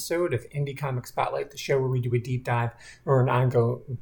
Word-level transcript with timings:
episode 0.00 0.32
of 0.32 0.48
Indie 0.48 0.78
Comic 0.78 1.06
Spotlight, 1.06 1.50
the 1.50 1.58
show 1.58 1.78
where 1.78 1.90
we 1.90 2.00
do 2.00 2.14
a 2.14 2.18
deep 2.18 2.42
dive 2.42 2.70
or 3.04 3.20
an 3.20 3.28
ongoing 3.28 3.98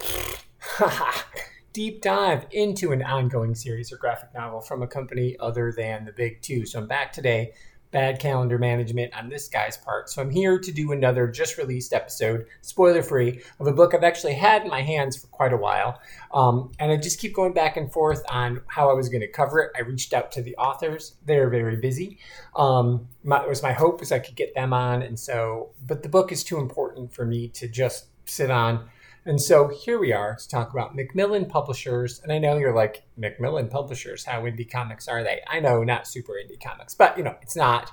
deep 1.72 2.02
dive 2.02 2.46
into 2.52 2.92
an 2.92 3.02
ongoing 3.02 3.56
series 3.56 3.92
or 3.92 3.96
graphic 3.96 4.32
novel 4.32 4.60
from 4.60 4.80
a 4.80 4.86
company 4.86 5.36
other 5.40 5.72
than 5.76 6.04
the 6.04 6.12
big 6.12 6.40
two. 6.40 6.64
So 6.66 6.78
I'm 6.78 6.86
back 6.86 7.12
today 7.12 7.52
bad 7.90 8.20
calendar 8.20 8.58
management 8.58 9.14
on 9.16 9.28
this 9.28 9.48
guy's 9.48 9.76
part. 9.76 10.10
So 10.10 10.20
I'm 10.20 10.30
here 10.30 10.58
to 10.58 10.72
do 10.72 10.92
another 10.92 11.26
just 11.26 11.58
released 11.58 11.92
episode, 11.92 12.46
spoiler 12.60 13.02
free, 13.02 13.40
of 13.60 13.66
a 13.66 13.72
book 13.72 13.94
I've 13.94 14.04
actually 14.04 14.34
had 14.34 14.62
in 14.62 14.68
my 14.68 14.82
hands 14.82 15.16
for 15.16 15.26
quite 15.28 15.52
a 15.52 15.56
while. 15.56 16.00
Um, 16.32 16.72
and 16.78 16.92
I 16.92 16.96
just 16.96 17.18
keep 17.18 17.34
going 17.34 17.52
back 17.52 17.76
and 17.76 17.90
forth 17.92 18.22
on 18.28 18.60
how 18.66 18.90
I 18.90 18.94
was 18.94 19.08
going 19.08 19.22
to 19.22 19.28
cover 19.28 19.60
it. 19.60 19.72
I 19.76 19.80
reached 19.80 20.12
out 20.12 20.30
to 20.32 20.42
the 20.42 20.56
authors, 20.56 21.14
they're 21.24 21.48
very 21.48 21.76
busy. 21.76 22.18
Um, 22.56 23.08
my, 23.24 23.42
it 23.42 23.48
was 23.48 23.62
my 23.62 23.72
hope 23.72 24.00
was 24.00 24.12
I 24.12 24.18
could 24.18 24.36
get 24.36 24.54
them 24.54 24.72
on. 24.72 25.02
And 25.02 25.18
so, 25.18 25.70
but 25.86 26.02
the 26.02 26.08
book 26.08 26.32
is 26.32 26.44
too 26.44 26.58
important 26.58 27.12
for 27.12 27.24
me 27.24 27.48
to 27.48 27.68
just 27.68 28.06
sit 28.26 28.50
on 28.50 28.88
and 29.28 29.40
so 29.40 29.68
here 29.68 29.98
we 29.98 30.10
are 30.12 30.36
to 30.36 30.48
talk 30.48 30.72
about 30.72 30.96
Macmillan 30.96 31.46
Publishers. 31.46 32.20
And 32.22 32.32
I 32.32 32.38
know 32.38 32.56
you're 32.56 32.74
like, 32.74 33.04
Macmillan 33.18 33.68
Publishers, 33.68 34.24
how 34.24 34.40
indie 34.42 34.68
comics 34.68 35.06
are 35.06 35.22
they? 35.22 35.42
I 35.46 35.60
know, 35.60 35.84
not 35.84 36.08
super 36.08 36.32
indie 36.32 36.58
comics, 36.58 36.94
but 36.94 37.18
you 37.18 37.22
know, 37.22 37.36
it's 37.42 37.54
not 37.54 37.92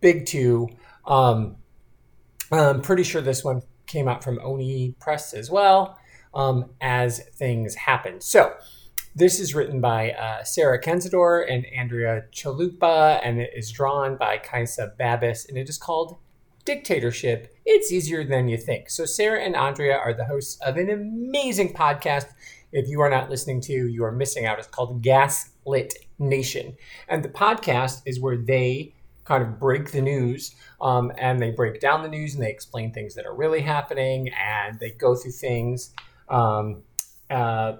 big 0.00 0.26
two. 0.26 0.68
Um, 1.04 1.56
I'm 2.52 2.82
pretty 2.82 3.02
sure 3.02 3.20
this 3.20 3.42
one 3.42 3.62
came 3.86 4.06
out 4.06 4.22
from 4.22 4.38
Oni 4.42 4.94
Press 5.00 5.34
as 5.34 5.50
well 5.50 5.98
um, 6.34 6.70
as 6.80 7.18
things 7.34 7.74
happen. 7.74 8.20
So 8.20 8.54
this 9.16 9.40
is 9.40 9.56
written 9.56 9.80
by 9.80 10.12
uh, 10.12 10.44
Sarah 10.44 10.80
Kendzior 10.80 11.50
and 11.50 11.66
Andrea 11.66 12.26
Chalupa, 12.32 13.18
and 13.24 13.40
it 13.40 13.50
is 13.56 13.72
drawn 13.72 14.16
by 14.16 14.38
Kaisa 14.38 14.92
Babis, 15.00 15.48
and 15.48 15.58
it 15.58 15.68
is 15.68 15.78
called 15.78 16.16
dictatorship, 16.66 17.56
it's 17.64 17.90
easier 17.90 18.24
than 18.24 18.48
you 18.48 18.58
think. 18.58 18.90
So, 18.90 19.06
Sarah 19.06 19.40
and 19.40 19.56
Andrea 19.56 19.96
are 19.96 20.12
the 20.12 20.26
hosts 20.26 20.60
of 20.60 20.76
an 20.76 20.90
amazing 20.90 21.72
podcast. 21.72 22.26
If 22.72 22.88
you 22.88 23.00
are 23.00 23.08
not 23.08 23.30
listening 23.30 23.62
to, 23.62 23.72
you 23.72 24.04
are 24.04 24.12
missing 24.12 24.44
out. 24.44 24.58
It's 24.58 24.68
called 24.68 25.00
Gaslit 25.00 25.94
Nation. 26.18 26.76
And 27.08 27.22
the 27.22 27.30
podcast 27.30 28.02
is 28.04 28.20
where 28.20 28.36
they 28.36 28.92
kind 29.24 29.42
of 29.42 29.58
break 29.58 29.90
the 29.92 30.00
news 30.00 30.54
um, 30.80 31.12
and 31.18 31.40
they 31.40 31.50
break 31.50 31.80
down 31.80 32.02
the 32.02 32.08
news 32.08 32.34
and 32.34 32.42
they 32.42 32.50
explain 32.50 32.92
things 32.92 33.14
that 33.14 33.26
are 33.26 33.34
really 33.34 33.60
happening 33.60 34.30
and 34.38 34.78
they 34.78 34.90
go 34.90 35.14
through 35.14 35.32
things 35.32 35.92
um, 36.28 36.82
uh, 37.30 37.72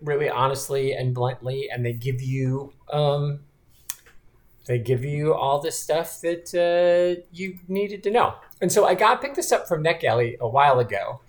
really 0.00 0.30
honestly 0.30 0.92
and 0.92 1.14
bluntly 1.14 1.68
and 1.70 1.84
they 1.84 1.92
give 1.92 2.22
you 2.22 2.72
um, 2.92 3.40
they 4.66 4.78
give 4.78 5.04
you 5.04 5.34
all 5.34 5.60
the 5.60 5.72
stuff 5.72 6.20
that 6.20 6.54
uh, 6.54 7.22
you 7.32 7.58
needed 7.68 8.02
to 8.04 8.10
know. 8.10 8.34
And 8.60 8.70
so 8.70 8.86
I 8.86 8.94
got 8.94 9.20
picked 9.20 9.36
this 9.36 9.52
up 9.52 9.66
from 9.66 9.82
NetGalley 9.82 10.38
a 10.38 10.48
while 10.48 10.78
ago, 10.78 11.20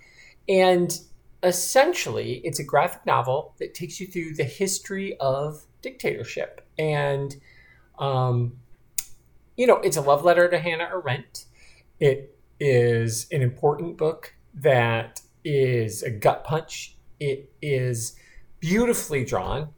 and 0.48 0.98
essentially 1.42 2.40
it's 2.44 2.58
a 2.58 2.64
graphic 2.64 3.04
novel 3.06 3.54
that 3.58 3.74
takes 3.74 4.00
you 4.00 4.06
through 4.06 4.34
the 4.34 4.44
history 4.44 5.16
of 5.18 5.64
dictatorship. 5.82 6.66
And 6.78 7.36
um, 7.98 8.58
you 9.56 9.66
know, 9.66 9.76
it's 9.76 9.96
a 9.96 10.00
love 10.00 10.24
letter 10.24 10.48
to 10.48 10.58
Hannah 10.58 10.88
Arendt. 10.92 11.46
It 12.00 12.36
is 12.58 13.26
an 13.30 13.42
important 13.42 13.96
book 13.96 14.34
that 14.54 15.20
is 15.44 16.02
a 16.02 16.10
gut 16.10 16.44
punch. 16.44 16.96
It 17.20 17.52
is 17.62 18.16
beautifully 18.60 19.24
drawn. 19.24 19.68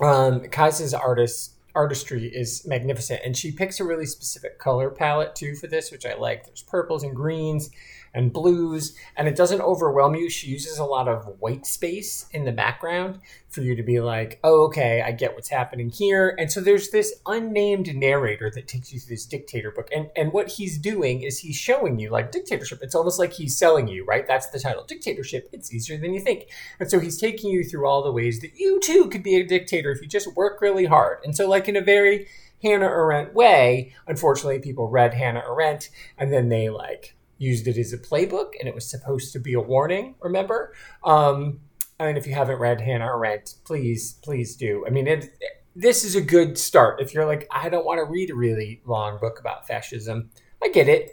Um, 0.00 0.40
Kaisa's 0.48 0.94
artist 0.94 1.56
artistry 1.74 2.26
is 2.26 2.66
magnificent. 2.66 3.20
And 3.24 3.36
she 3.36 3.52
picks 3.52 3.80
a 3.80 3.84
really 3.84 4.06
specific 4.06 4.58
color 4.58 4.90
palette 4.90 5.34
too 5.34 5.54
for 5.54 5.66
this, 5.66 5.90
which 5.90 6.06
I 6.06 6.14
like. 6.14 6.44
There's 6.44 6.62
purples 6.62 7.02
and 7.02 7.14
greens 7.14 7.70
and 8.12 8.32
blues, 8.32 8.96
and 9.16 9.28
it 9.28 9.36
doesn't 9.36 9.60
overwhelm 9.60 10.14
you. 10.14 10.28
She 10.28 10.48
uses 10.48 10.78
a 10.78 10.84
lot 10.84 11.08
of 11.08 11.26
white 11.38 11.66
space 11.66 12.26
in 12.32 12.44
the 12.44 12.52
background 12.52 13.20
for 13.48 13.62
you 13.62 13.74
to 13.74 13.82
be 13.82 14.00
like, 14.00 14.38
oh, 14.44 14.64
okay, 14.64 15.02
I 15.02 15.12
get 15.12 15.34
what's 15.34 15.48
happening 15.48 15.90
here. 15.90 16.34
And 16.38 16.50
so 16.50 16.60
there's 16.60 16.90
this 16.90 17.14
unnamed 17.26 17.94
narrator 17.94 18.50
that 18.54 18.68
takes 18.68 18.92
you 18.92 19.00
through 19.00 19.14
this 19.14 19.26
dictator 19.26 19.70
book. 19.70 19.88
And, 19.94 20.10
and 20.16 20.32
what 20.32 20.48
he's 20.48 20.78
doing 20.78 21.22
is 21.22 21.38
he's 21.38 21.56
showing 21.56 21.98
you 21.98 22.10
like 22.10 22.32
dictatorship. 22.32 22.80
It's 22.82 22.94
almost 22.94 23.18
like 23.18 23.32
he's 23.32 23.56
selling 23.56 23.88
you, 23.88 24.04
right? 24.04 24.26
That's 24.26 24.48
the 24.48 24.60
title 24.60 24.84
dictatorship. 24.84 25.48
It's 25.52 25.72
easier 25.72 25.98
than 25.98 26.14
you 26.14 26.20
think. 26.20 26.44
And 26.78 26.90
so 26.90 27.00
he's 27.00 27.18
taking 27.18 27.50
you 27.50 27.64
through 27.64 27.86
all 27.86 28.02
the 28.02 28.12
ways 28.12 28.40
that 28.40 28.56
you 28.56 28.80
too 28.80 29.08
could 29.08 29.22
be 29.22 29.36
a 29.36 29.46
dictator 29.46 29.90
if 29.90 30.00
you 30.00 30.08
just 30.08 30.34
work 30.36 30.60
really 30.60 30.86
hard. 30.86 31.18
And 31.24 31.36
so, 31.36 31.48
like, 31.48 31.68
in 31.68 31.76
a 31.76 31.80
very 31.80 32.28
Hannah 32.62 32.86
Arendt 32.86 33.34
way, 33.34 33.94
unfortunately, 34.06 34.58
people 34.58 34.88
read 34.88 35.14
Hannah 35.14 35.42
Arendt 35.48 35.90
and 36.18 36.32
then 36.32 36.48
they 36.48 36.68
like 36.68 37.14
used 37.40 37.66
it 37.66 37.76
as 37.76 37.92
a 37.92 37.98
playbook 37.98 38.50
and 38.60 38.68
it 38.68 38.74
was 38.74 38.88
supposed 38.88 39.32
to 39.32 39.40
be 39.40 39.54
a 39.54 39.60
warning, 39.60 40.14
remember? 40.20 40.74
Um, 41.02 41.60
mean, 42.06 42.16
if 42.16 42.26
you 42.26 42.34
haven't 42.34 42.58
read 42.58 42.80
Hannah 42.80 43.06
Arendt, 43.06 43.54
please, 43.64 44.14
please 44.22 44.56
do. 44.56 44.84
I 44.86 44.90
mean, 44.90 45.06
it, 45.06 45.30
this 45.74 46.04
is 46.04 46.14
a 46.14 46.20
good 46.20 46.58
start. 46.58 47.00
If 47.00 47.14
you're 47.14 47.26
like, 47.26 47.48
I 47.50 47.68
don't 47.68 47.84
want 47.84 47.98
to 47.98 48.04
read 48.04 48.30
a 48.30 48.34
really 48.34 48.82
long 48.84 49.18
book 49.18 49.40
about 49.40 49.66
fascism, 49.66 50.30
I 50.62 50.68
get 50.68 50.88
it. 50.88 51.10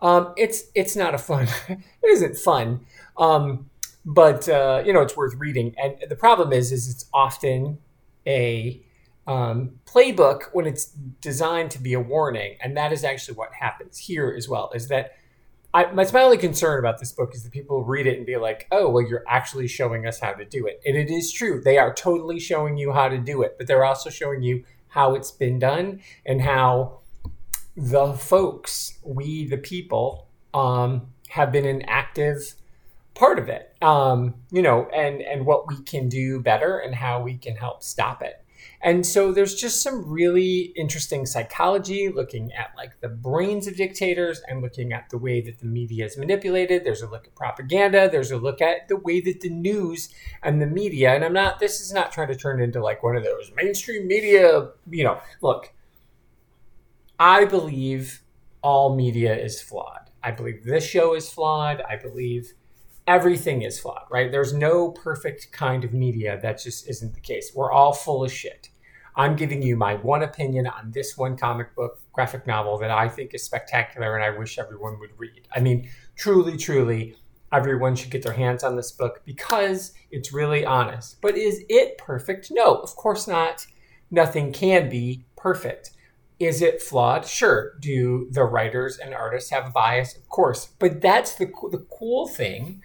Um, 0.00 0.34
it's 0.36 0.64
it's 0.74 0.94
not 0.94 1.14
a 1.14 1.18
fun. 1.18 1.48
it 1.68 1.80
isn't 2.04 2.36
fun, 2.36 2.84
um, 3.16 3.70
but 4.04 4.46
uh, 4.48 4.82
you 4.84 4.92
know 4.92 5.00
it's 5.00 5.16
worth 5.16 5.34
reading. 5.36 5.74
And 5.82 5.96
the 6.08 6.16
problem 6.16 6.52
is, 6.52 6.70
is 6.70 6.88
it's 6.88 7.06
often 7.14 7.78
a 8.26 8.82
um, 9.26 9.80
playbook 9.86 10.44
when 10.52 10.66
it's 10.66 10.86
designed 11.22 11.70
to 11.72 11.78
be 11.78 11.94
a 11.94 12.00
warning, 12.00 12.56
and 12.60 12.76
that 12.76 12.92
is 12.92 13.04
actually 13.04 13.36
what 13.36 13.54
happens 13.58 13.96
here 13.96 14.34
as 14.36 14.50
well. 14.50 14.70
Is 14.74 14.88
that 14.88 15.12
I, 15.76 15.92
my, 15.92 16.10
my 16.10 16.22
only 16.22 16.38
concern 16.38 16.78
about 16.78 17.00
this 17.00 17.12
book 17.12 17.34
is 17.34 17.42
that 17.42 17.52
people 17.52 17.84
read 17.84 18.06
it 18.06 18.16
and 18.16 18.24
be 18.24 18.38
like, 18.38 18.66
oh, 18.72 18.88
well, 18.88 19.06
you're 19.06 19.24
actually 19.28 19.68
showing 19.68 20.06
us 20.06 20.18
how 20.18 20.32
to 20.32 20.46
do 20.46 20.66
it. 20.66 20.80
And 20.86 20.96
it 20.96 21.10
is 21.10 21.30
true. 21.30 21.60
They 21.62 21.76
are 21.76 21.92
totally 21.92 22.40
showing 22.40 22.78
you 22.78 22.92
how 22.92 23.10
to 23.10 23.18
do 23.18 23.42
it, 23.42 23.56
but 23.58 23.66
they're 23.66 23.84
also 23.84 24.08
showing 24.08 24.42
you 24.42 24.64
how 24.88 25.14
it's 25.14 25.30
been 25.30 25.58
done 25.58 26.00
and 26.24 26.40
how 26.40 27.00
the 27.76 28.14
folks, 28.14 28.98
we 29.04 29.46
the 29.46 29.58
people, 29.58 30.28
um, 30.54 31.08
have 31.28 31.52
been 31.52 31.66
an 31.66 31.82
active 31.82 32.54
part 33.12 33.38
of 33.38 33.50
it. 33.50 33.74
Um, 33.82 34.36
you 34.50 34.62
know, 34.62 34.88
and 34.94 35.20
and 35.20 35.44
what 35.44 35.68
we 35.68 35.82
can 35.82 36.08
do 36.08 36.40
better 36.40 36.78
and 36.78 36.94
how 36.94 37.20
we 37.20 37.36
can 37.36 37.54
help 37.54 37.82
stop 37.82 38.22
it. 38.22 38.42
And 38.80 39.04
so 39.04 39.32
there's 39.32 39.54
just 39.54 39.82
some 39.82 40.08
really 40.08 40.72
interesting 40.76 41.26
psychology 41.26 42.08
looking 42.08 42.52
at 42.52 42.72
like 42.76 43.00
the 43.00 43.08
brains 43.08 43.66
of 43.66 43.76
dictators 43.76 44.40
and 44.48 44.62
looking 44.62 44.92
at 44.92 45.10
the 45.10 45.18
way 45.18 45.40
that 45.40 45.58
the 45.58 45.66
media 45.66 46.04
is 46.04 46.16
manipulated. 46.16 46.84
There's 46.84 47.02
a 47.02 47.08
look 47.08 47.26
at 47.26 47.34
propaganda. 47.34 48.08
There's 48.10 48.30
a 48.30 48.36
look 48.36 48.60
at 48.60 48.88
the 48.88 48.96
way 48.96 49.20
that 49.20 49.40
the 49.40 49.50
news 49.50 50.08
and 50.42 50.60
the 50.60 50.66
media, 50.66 51.14
and 51.14 51.24
I'm 51.24 51.32
not, 51.32 51.58
this 51.58 51.80
is 51.80 51.92
not 51.92 52.12
trying 52.12 52.28
to 52.28 52.36
turn 52.36 52.60
into 52.60 52.82
like 52.82 53.02
one 53.02 53.16
of 53.16 53.24
those 53.24 53.50
mainstream 53.56 54.06
media, 54.06 54.68
you 54.90 55.04
know, 55.04 55.20
look, 55.40 55.72
I 57.18 57.44
believe 57.44 58.22
all 58.62 58.94
media 58.94 59.34
is 59.34 59.60
flawed. 59.60 60.10
I 60.22 60.32
believe 60.32 60.64
this 60.64 60.84
show 60.84 61.14
is 61.14 61.30
flawed. 61.30 61.82
I 61.88 61.96
believe 61.96 62.52
everything 63.06 63.62
is 63.62 63.78
flawed, 63.78 64.04
right? 64.10 64.30
There's 64.30 64.52
no 64.52 64.90
perfect 64.90 65.52
kind 65.52 65.84
of 65.84 65.92
media. 65.92 66.38
That 66.42 66.62
just 66.62 66.88
isn't 66.88 67.14
the 67.14 67.20
case. 67.20 67.52
We're 67.54 67.72
all 67.72 67.92
full 67.92 68.24
of 68.24 68.32
shit. 68.32 68.70
I'm 69.14 69.34
giving 69.34 69.62
you 69.62 69.76
my 69.76 69.94
one 69.94 70.22
opinion 70.22 70.66
on 70.66 70.90
this 70.90 71.16
one 71.16 71.36
comic 71.36 71.74
book 71.74 72.00
graphic 72.12 72.46
novel 72.46 72.78
that 72.78 72.90
I 72.90 73.08
think 73.08 73.32
is 73.34 73.42
spectacular 73.42 74.14
and 74.14 74.24
I 74.24 74.36
wish 74.36 74.58
everyone 74.58 74.98
would 75.00 75.10
read. 75.16 75.48
I 75.54 75.60
mean, 75.60 75.88
truly, 76.16 76.56
truly, 76.56 77.16
everyone 77.52 77.96
should 77.96 78.10
get 78.10 78.22
their 78.22 78.32
hands 78.32 78.62
on 78.62 78.76
this 78.76 78.92
book 78.92 79.22
because 79.24 79.94
it's 80.10 80.32
really 80.32 80.64
honest. 80.64 81.20
But 81.22 81.38
is 81.38 81.64
it 81.68 81.96
perfect? 81.96 82.50
No, 82.50 82.74
of 82.74 82.94
course 82.96 83.26
not. 83.26 83.66
Nothing 84.10 84.52
can 84.52 84.88
be 84.88 85.24
perfect. 85.36 85.92
Is 86.38 86.60
it 86.60 86.82
flawed? 86.82 87.24
Sure. 87.26 87.72
Do 87.80 88.28
the 88.30 88.44
writers 88.44 88.98
and 88.98 89.14
artists 89.14 89.50
have 89.50 89.66
a 89.66 89.70
bias? 89.70 90.14
Of 90.16 90.28
course. 90.28 90.68
But 90.78 91.00
that's 91.00 91.34
the, 91.36 91.46
the 91.70 91.86
cool 91.90 92.28
thing 92.28 92.82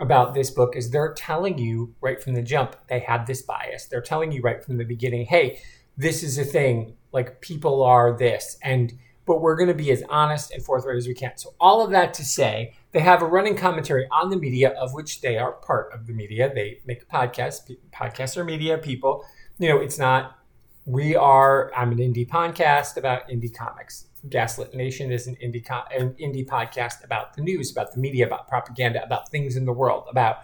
about 0.00 0.34
this 0.34 0.50
book 0.50 0.76
is 0.76 0.90
they're 0.90 1.12
telling 1.12 1.58
you 1.58 1.94
right 2.00 2.22
from 2.22 2.34
the 2.34 2.42
jump 2.42 2.76
they 2.88 3.00
have 3.00 3.26
this 3.26 3.42
bias. 3.42 3.86
They're 3.86 4.00
telling 4.00 4.32
you 4.32 4.42
right 4.42 4.64
from 4.64 4.78
the 4.78 4.84
beginning, 4.84 5.26
hey, 5.26 5.60
this 5.96 6.22
is 6.22 6.38
a 6.38 6.44
thing. 6.44 6.94
Like 7.12 7.40
people 7.40 7.82
are 7.82 8.16
this, 8.16 8.56
and 8.62 8.92
but 9.26 9.40
we're 9.40 9.56
going 9.56 9.68
to 9.68 9.74
be 9.74 9.92
as 9.92 10.02
honest 10.08 10.50
and 10.52 10.62
forthright 10.64 10.96
as 10.96 11.06
we 11.06 11.14
can. 11.14 11.36
So 11.36 11.54
all 11.60 11.84
of 11.84 11.90
that 11.90 12.14
to 12.14 12.24
say, 12.24 12.74
they 12.92 13.00
have 13.00 13.22
a 13.22 13.26
running 13.26 13.56
commentary 13.56 14.08
on 14.10 14.30
the 14.30 14.36
media, 14.36 14.70
of 14.70 14.94
which 14.94 15.20
they 15.20 15.38
are 15.38 15.52
part 15.52 15.92
of 15.92 16.06
the 16.06 16.12
media. 16.12 16.52
They 16.52 16.80
make 16.86 17.02
a 17.02 17.06
podcast. 17.06 17.76
Podcasts 17.92 18.36
are 18.36 18.44
media 18.44 18.78
people. 18.78 19.24
You 19.58 19.68
know, 19.68 19.78
it's 19.78 19.98
not. 19.98 20.38
We 20.86 21.14
are. 21.14 21.70
I'm 21.76 21.92
an 21.92 21.98
indie 21.98 22.28
podcast 22.28 22.96
about 22.96 23.28
indie 23.28 23.54
comics 23.54 24.06
Gaslit 24.28 24.74
Nation 24.74 25.10
is 25.10 25.26
an 25.26 25.36
indie 25.36 25.64
an 25.96 26.14
indie 26.20 26.46
podcast 26.46 27.04
about 27.04 27.34
the 27.34 27.42
news, 27.42 27.70
about 27.70 27.92
the 27.92 28.00
media, 28.00 28.26
about 28.26 28.48
propaganda, 28.48 29.02
about 29.02 29.28
things 29.30 29.56
in 29.56 29.64
the 29.64 29.72
world, 29.72 30.04
about 30.10 30.38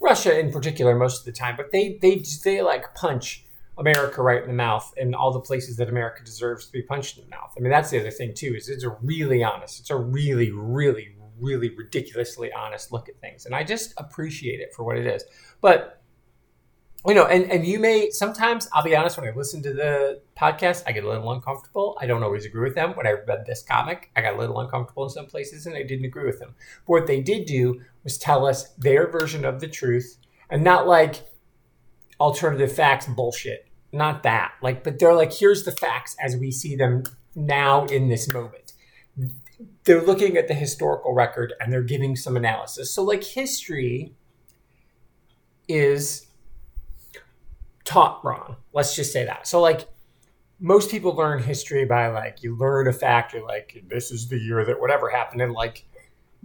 Russia 0.00 0.38
in 0.38 0.52
particular 0.52 0.94
most 0.94 1.20
of 1.20 1.24
the 1.24 1.32
time. 1.32 1.56
But 1.56 1.72
they 1.72 1.98
they 2.02 2.22
they 2.44 2.62
like 2.62 2.94
punch 2.94 3.44
America 3.78 4.22
right 4.22 4.42
in 4.42 4.48
the 4.48 4.54
mouth 4.54 4.92
in 4.96 5.14
all 5.14 5.32
the 5.32 5.40
places 5.40 5.76
that 5.76 5.88
America 5.88 6.22
deserves 6.24 6.66
to 6.66 6.72
be 6.72 6.82
punched 6.82 7.16
in 7.16 7.24
the 7.24 7.30
mouth. 7.30 7.54
I 7.56 7.60
mean, 7.60 7.70
that's 7.70 7.90
the 7.90 8.00
other 8.00 8.10
thing 8.10 8.34
too 8.34 8.54
is 8.54 8.68
it's 8.68 8.84
a 8.84 8.96
really 9.02 9.42
honest. 9.42 9.80
It's 9.80 9.90
a 9.90 9.96
really 9.96 10.50
really 10.50 11.16
really 11.40 11.70
ridiculously 11.70 12.52
honest 12.52 12.92
look 12.92 13.08
at 13.08 13.20
things. 13.20 13.46
And 13.46 13.54
I 13.54 13.64
just 13.64 13.94
appreciate 13.96 14.60
it 14.60 14.72
for 14.74 14.84
what 14.84 14.96
it 14.96 15.06
is. 15.06 15.24
But 15.60 16.01
you 17.06 17.14
know, 17.14 17.26
and, 17.26 17.50
and 17.50 17.66
you 17.66 17.80
may 17.80 18.10
sometimes 18.10 18.68
I'll 18.72 18.84
be 18.84 18.94
honest 18.94 19.18
when 19.18 19.28
I 19.28 19.34
listen 19.34 19.62
to 19.62 19.72
the 19.72 20.20
podcast, 20.38 20.84
I 20.86 20.92
get 20.92 21.04
a 21.04 21.08
little 21.08 21.32
uncomfortable. 21.32 21.98
I 22.00 22.06
don't 22.06 22.22
always 22.22 22.44
agree 22.44 22.62
with 22.62 22.74
them. 22.74 22.92
When 22.92 23.06
I 23.06 23.12
read 23.26 23.44
this 23.44 23.62
comic, 23.62 24.10
I 24.14 24.20
got 24.20 24.34
a 24.34 24.38
little 24.38 24.60
uncomfortable 24.60 25.04
in 25.04 25.10
some 25.10 25.26
places 25.26 25.66
and 25.66 25.76
I 25.76 25.82
didn't 25.82 26.04
agree 26.04 26.26
with 26.26 26.38
them. 26.38 26.54
But 26.86 26.92
what 26.92 27.06
they 27.06 27.20
did 27.20 27.46
do 27.46 27.80
was 28.04 28.18
tell 28.18 28.46
us 28.46 28.68
their 28.74 29.10
version 29.10 29.44
of 29.44 29.60
the 29.60 29.68
truth 29.68 30.16
and 30.48 30.62
not 30.62 30.86
like 30.86 31.26
alternative 32.20 32.72
facts 32.72 33.06
bullshit. 33.06 33.66
Not 33.92 34.22
that. 34.22 34.52
Like, 34.62 34.84
but 34.84 34.98
they're 34.98 35.14
like, 35.14 35.32
here's 35.32 35.64
the 35.64 35.72
facts 35.72 36.16
as 36.20 36.36
we 36.36 36.50
see 36.50 36.76
them 36.76 37.02
now 37.34 37.84
in 37.86 38.08
this 38.08 38.32
moment. 38.32 38.72
They're 39.84 40.02
looking 40.02 40.36
at 40.36 40.48
the 40.48 40.54
historical 40.54 41.12
record 41.12 41.52
and 41.60 41.72
they're 41.72 41.82
giving 41.82 42.16
some 42.16 42.36
analysis. 42.36 42.90
So, 42.90 43.02
like, 43.02 43.22
history 43.22 44.14
is 45.68 46.26
taught 47.92 48.24
wrong. 48.24 48.56
Let's 48.72 48.96
just 48.96 49.12
say 49.12 49.24
that. 49.26 49.46
So, 49.46 49.60
like, 49.60 49.88
most 50.58 50.90
people 50.90 51.14
learn 51.14 51.42
history 51.42 51.84
by 51.84 52.06
like 52.06 52.42
you 52.42 52.56
learn 52.56 52.88
a 52.88 52.92
fact. 52.92 53.34
You're 53.34 53.46
like, 53.46 53.84
this 53.88 54.10
is 54.10 54.28
the 54.28 54.38
year 54.38 54.64
that 54.64 54.80
whatever 54.80 55.10
happened, 55.10 55.42
and 55.42 55.52
like 55.52 55.84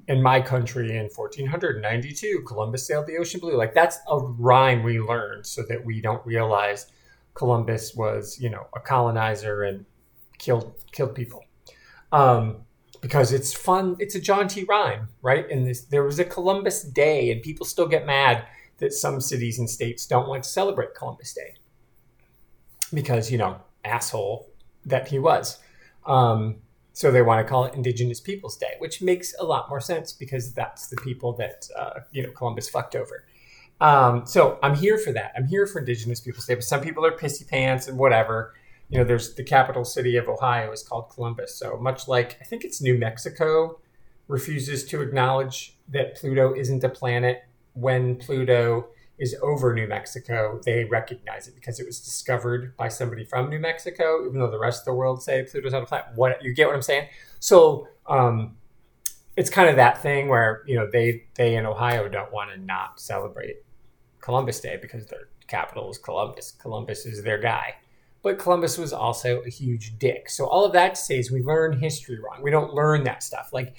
in 0.08 0.22
my 0.22 0.42
country 0.42 0.98
in 0.98 1.04
1492, 1.04 2.44
Columbus 2.48 2.88
sailed 2.88 3.08
the 3.08 3.18
ocean 3.18 3.40
blue. 3.40 3.56
Like 3.56 3.74
that's 3.74 4.00
a 4.10 4.18
rhyme 4.18 4.84
we 4.84 5.00
learned 5.00 5.46
so 5.46 5.64
that 5.70 5.84
we 5.86 6.02
don't 6.02 6.26
realize 6.26 6.88
Columbus 7.36 7.94
was, 7.96 8.40
you 8.40 8.50
know, 8.50 8.68
a 8.76 8.80
colonizer 8.80 9.64
and 9.64 9.86
killed 10.40 10.74
killed 10.92 11.14
people. 11.14 11.44
Um, 12.12 12.62
because 13.02 13.32
it's 13.32 13.54
fun. 13.54 13.96
It's 14.00 14.16
a 14.16 14.20
jaunty 14.20 14.64
rhyme, 14.64 15.10
right? 15.22 15.50
And 15.50 15.68
this 15.68 15.84
there 15.84 16.04
was 16.04 16.18
a 16.18 16.26
Columbus 16.26 16.82
Day, 16.82 17.32
and 17.32 17.42
people 17.42 17.66
still 17.66 17.88
get 17.88 18.06
mad 18.08 18.46
that 18.78 18.94
some 18.94 19.20
cities 19.20 19.60
and 19.60 19.70
states 19.70 20.06
don't 20.06 20.28
want 20.28 20.44
to 20.44 20.50
celebrate 20.50 20.96
Columbus 20.96 21.34
Day 21.34 21.56
because 22.94 23.32
you 23.32 23.38
know 23.38 23.58
asshole 23.84 24.50
that 24.86 25.08
he 25.08 25.20
was. 25.20 25.60
Um, 26.06 26.58
so 26.94 27.12
they 27.12 27.22
want 27.22 27.46
to 27.46 27.50
call 27.50 27.66
it 27.66 27.76
Indigenous 27.76 28.20
Peoples 28.20 28.58
Day, 28.58 28.74
which 28.80 29.02
makes 29.02 29.36
a 29.40 29.44
lot 29.44 29.70
more 29.70 29.80
sense 29.80 30.14
because 30.14 30.54
that's 30.54 30.88
the 30.88 30.96
people 30.98 31.34
that 31.34 31.68
uh, 31.78 32.00
you 32.12 32.24
know 32.24 32.32
Columbus 32.32 32.70
fucked 32.70 32.96
over. 32.96 33.26
Um, 33.80 34.26
so 34.26 34.58
I'm 34.64 34.76
here 34.76 34.98
for 34.98 35.12
that. 35.12 35.34
I'm 35.38 35.46
here 35.46 35.68
for 35.68 35.80
Indigenous 35.80 36.20
Peoples 36.20 36.46
Day, 36.48 36.56
but 36.56 36.64
some 36.64 36.82
people 36.82 37.06
are 37.06 37.12
pissy 37.12 37.48
pants 37.48 37.88
and 37.88 37.98
whatever. 37.98 38.54
You 38.90 38.98
know, 38.98 39.04
there's 39.04 39.36
the 39.36 39.44
capital 39.44 39.84
city 39.84 40.16
of 40.16 40.28
Ohio 40.28 40.72
is 40.72 40.82
called 40.82 41.10
Columbus. 41.10 41.54
So 41.56 41.78
much 41.78 42.08
like 42.08 42.38
I 42.42 42.46
think 42.46 42.64
it's 42.64 42.82
New 42.82 42.98
Mexico 42.98 43.80
refuses 44.28 44.84
to 44.86 45.02
acknowledge 45.02 45.78
that 45.90 46.16
Pluto 46.16 46.54
isn't 46.54 46.84
a 46.84 46.90
planet 46.90 47.44
when 47.80 48.16
Pluto 48.16 48.88
is 49.18 49.36
over 49.42 49.74
New 49.74 49.88
Mexico, 49.88 50.60
they 50.64 50.84
recognize 50.86 51.48
it 51.48 51.56
because 51.56 51.80
it 51.80 51.86
was 51.86 52.00
discovered 52.00 52.76
by 52.78 52.88
somebody 52.88 53.24
from 53.24 53.50
New 53.50 53.60
Mexico, 53.60 54.26
even 54.26 54.40
though 54.40 54.52
the 54.52 54.60
rest 54.60 54.82
of 54.82 54.86
the 54.86 54.94
world 54.94 55.24
say 55.24 55.44
Pluto's 55.50 55.74
not 55.74 55.84
a 55.84 55.86
planet. 55.86 56.08
What 56.16 56.44
you 56.44 56.54
get 56.54 56.68
what 56.68 56.76
I'm 56.76 56.82
saying? 56.82 57.08
So 57.40 57.88
um, 58.08 58.58
it's 59.36 59.50
kind 59.50 59.70
of 59.70 59.76
that 59.78 60.02
thing 60.02 60.28
where 60.28 60.64
you 60.68 60.76
know 60.76 60.90
they 60.92 61.26
they 61.36 61.56
in 61.56 61.66
Ohio 61.66 62.08
don't 62.10 62.32
want 62.32 62.52
to 62.52 62.58
not 62.58 63.00
celebrate 63.00 63.58
Columbus 64.22 64.60
Day 64.60 64.78
because 64.82 65.06
their 65.08 65.30
capital 65.48 65.90
is 65.90 65.98
Columbus. 65.98 66.52
Columbus 66.52 67.06
is 67.06 67.24
their 67.24 67.40
guy. 67.40 67.76
But 68.24 68.40
Columbus 68.40 68.78
was 68.78 68.94
also 68.94 69.42
a 69.42 69.50
huge 69.50 69.98
dick. 70.00 70.30
So 70.30 70.48
all 70.48 70.66
of 70.66 70.74
that 70.74 70.96
to 70.96 71.02
say 71.02 71.20
is 71.20 71.32
we 71.32 71.42
learn 71.42 71.80
history 71.80 72.20
wrong. 72.20 72.42
We 72.42 72.52
don't 72.52 72.74
learn 72.74 73.04
that 73.06 73.24
stuff. 73.24 73.50
Like 73.54 73.76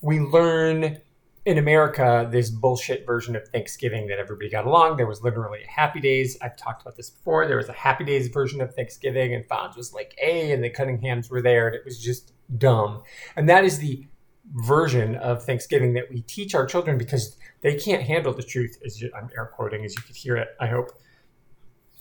we 0.00 0.18
learn 0.20 0.98
in 1.44 1.58
America, 1.58 2.28
this 2.30 2.50
bullshit 2.50 3.04
version 3.04 3.34
of 3.34 3.48
Thanksgiving 3.48 4.06
that 4.06 4.18
everybody 4.18 4.48
got 4.48 4.64
along. 4.64 4.96
There 4.96 5.08
was 5.08 5.22
literally 5.22 5.64
a 5.64 5.70
Happy 5.70 6.00
Days. 6.00 6.38
I've 6.40 6.56
talked 6.56 6.82
about 6.82 6.96
this 6.96 7.10
before. 7.10 7.46
There 7.48 7.56
was 7.56 7.68
a 7.68 7.72
Happy 7.72 8.04
Days 8.04 8.28
version 8.28 8.60
of 8.60 8.74
Thanksgiving, 8.74 9.34
and 9.34 9.46
Fonz 9.48 9.76
was 9.76 9.92
like, 9.92 10.16
"A," 10.22 10.52
and 10.52 10.62
the 10.62 10.70
Cunninghams 10.70 11.30
were 11.30 11.42
there, 11.42 11.66
and 11.66 11.74
it 11.74 11.84
was 11.84 11.98
just 11.98 12.32
dumb. 12.58 13.02
And 13.34 13.48
that 13.48 13.64
is 13.64 13.78
the 13.78 14.06
version 14.54 15.16
of 15.16 15.44
Thanksgiving 15.44 15.94
that 15.94 16.10
we 16.10 16.22
teach 16.22 16.54
our 16.54 16.66
children 16.66 16.96
because 16.96 17.36
they 17.60 17.74
can't 17.74 18.02
handle 18.02 18.32
the 18.32 18.42
truth. 18.42 18.78
As 18.84 19.00
you, 19.00 19.10
I'm 19.16 19.28
air 19.36 19.46
quoting, 19.46 19.84
as 19.84 19.96
you 19.96 20.02
could 20.02 20.16
hear 20.16 20.36
it. 20.36 20.48
I 20.60 20.68
hope 20.68 20.92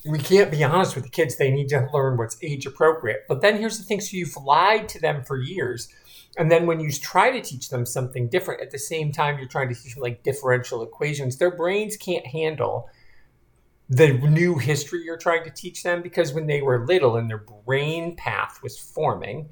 we 0.06 0.20
can't 0.20 0.52
be 0.52 0.64
honest 0.64 0.94
with 0.96 1.04
the 1.04 1.10
kids. 1.10 1.38
They 1.38 1.52
need 1.52 1.70
to 1.70 1.88
learn 1.94 2.18
what's 2.18 2.38
age 2.44 2.68
appropriate. 2.68 3.26
But 3.28 3.42
then 3.42 3.58
here's 3.58 3.80
the 3.80 3.84
thing: 3.84 4.02
so 4.02 4.18
you've 4.18 4.38
lied 4.38 4.88
to 4.90 5.02
them 5.02 5.24
for 5.24 5.38
years 5.38 5.90
and 6.38 6.50
then 6.50 6.66
when 6.66 6.80
you 6.80 6.92
try 6.92 7.32
to 7.32 7.42
teach 7.42 7.70
them 7.70 7.86
something 7.86 8.30
different, 8.30 8.62
at 8.62 8.72
the 8.72 8.80
same 8.80 9.12
time 9.12 9.38
you're 9.38 9.48
trying 9.48 9.70
to 9.70 9.76
teach 9.76 9.96
them 9.96 10.02
like 10.02 10.24
differential 10.24 10.82
equations, 10.82 11.38
their 11.38 11.56
brains 11.56 11.98
can't 11.98 12.26
handle 12.26 12.90
the 13.90 14.14
new 14.14 14.58
history 14.58 15.04
you're 15.04 15.18
trying 15.18 15.44
to 15.44 15.50
teach 15.50 15.84
them 15.84 16.02
because 16.02 16.34
when 16.34 16.48
they 16.48 16.62
were 16.62 16.86
little 16.86 17.18
and 17.18 17.30
their 17.30 17.44
brain 17.66 18.16
path 18.16 18.60
was 18.64 18.80
forming, 18.80 19.50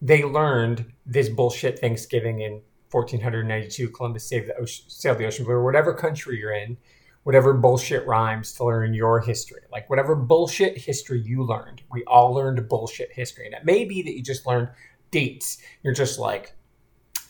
they 0.00 0.24
learned 0.24 0.92
this 1.04 1.28
bullshit 1.28 1.78
Thanksgiving 1.78 2.40
in 2.40 2.62
1492, 2.90 3.90
Columbus 3.90 4.26
saved 4.26 4.48
the 4.48 4.56
ocean, 4.56 4.84
sailed 4.88 5.18
the 5.18 5.26
ocean 5.26 5.44
blue, 5.44 5.54
or 5.54 5.64
whatever 5.64 5.92
country 5.92 6.38
you're 6.38 6.54
in, 6.54 6.78
whatever 7.24 7.52
bullshit 7.52 8.06
rhymes 8.06 8.52
to 8.54 8.64
learn 8.64 8.94
your 8.94 9.20
history. 9.20 9.60
Like 9.70 9.90
whatever 9.90 10.14
bullshit 10.14 10.78
history 10.78 11.20
you 11.20 11.42
learned, 11.42 11.82
we 11.90 12.04
all 12.04 12.32
learned 12.32 12.66
bullshit 12.68 13.12
history. 13.12 13.44
And 13.44 13.54
it 13.54 13.64
may 13.64 13.84
be 13.84 14.00
that 14.02 14.16
you 14.16 14.22
just 14.22 14.46
learned 14.46 14.68
dates. 15.10 15.58
You're 15.82 15.94
just 15.94 16.18
like 16.18 16.54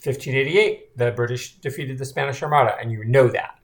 1588, 0.02 0.96
the 0.96 1.10
British 1.12 1.56
defeated 1.56 1.98
the 1.98 2.04
Spanish 2.04 2.42
Armada, 2.42 2.76
and 2.80 2.92
you 2.92 3.04
know 3.04 3.28
that. 3.28 3.58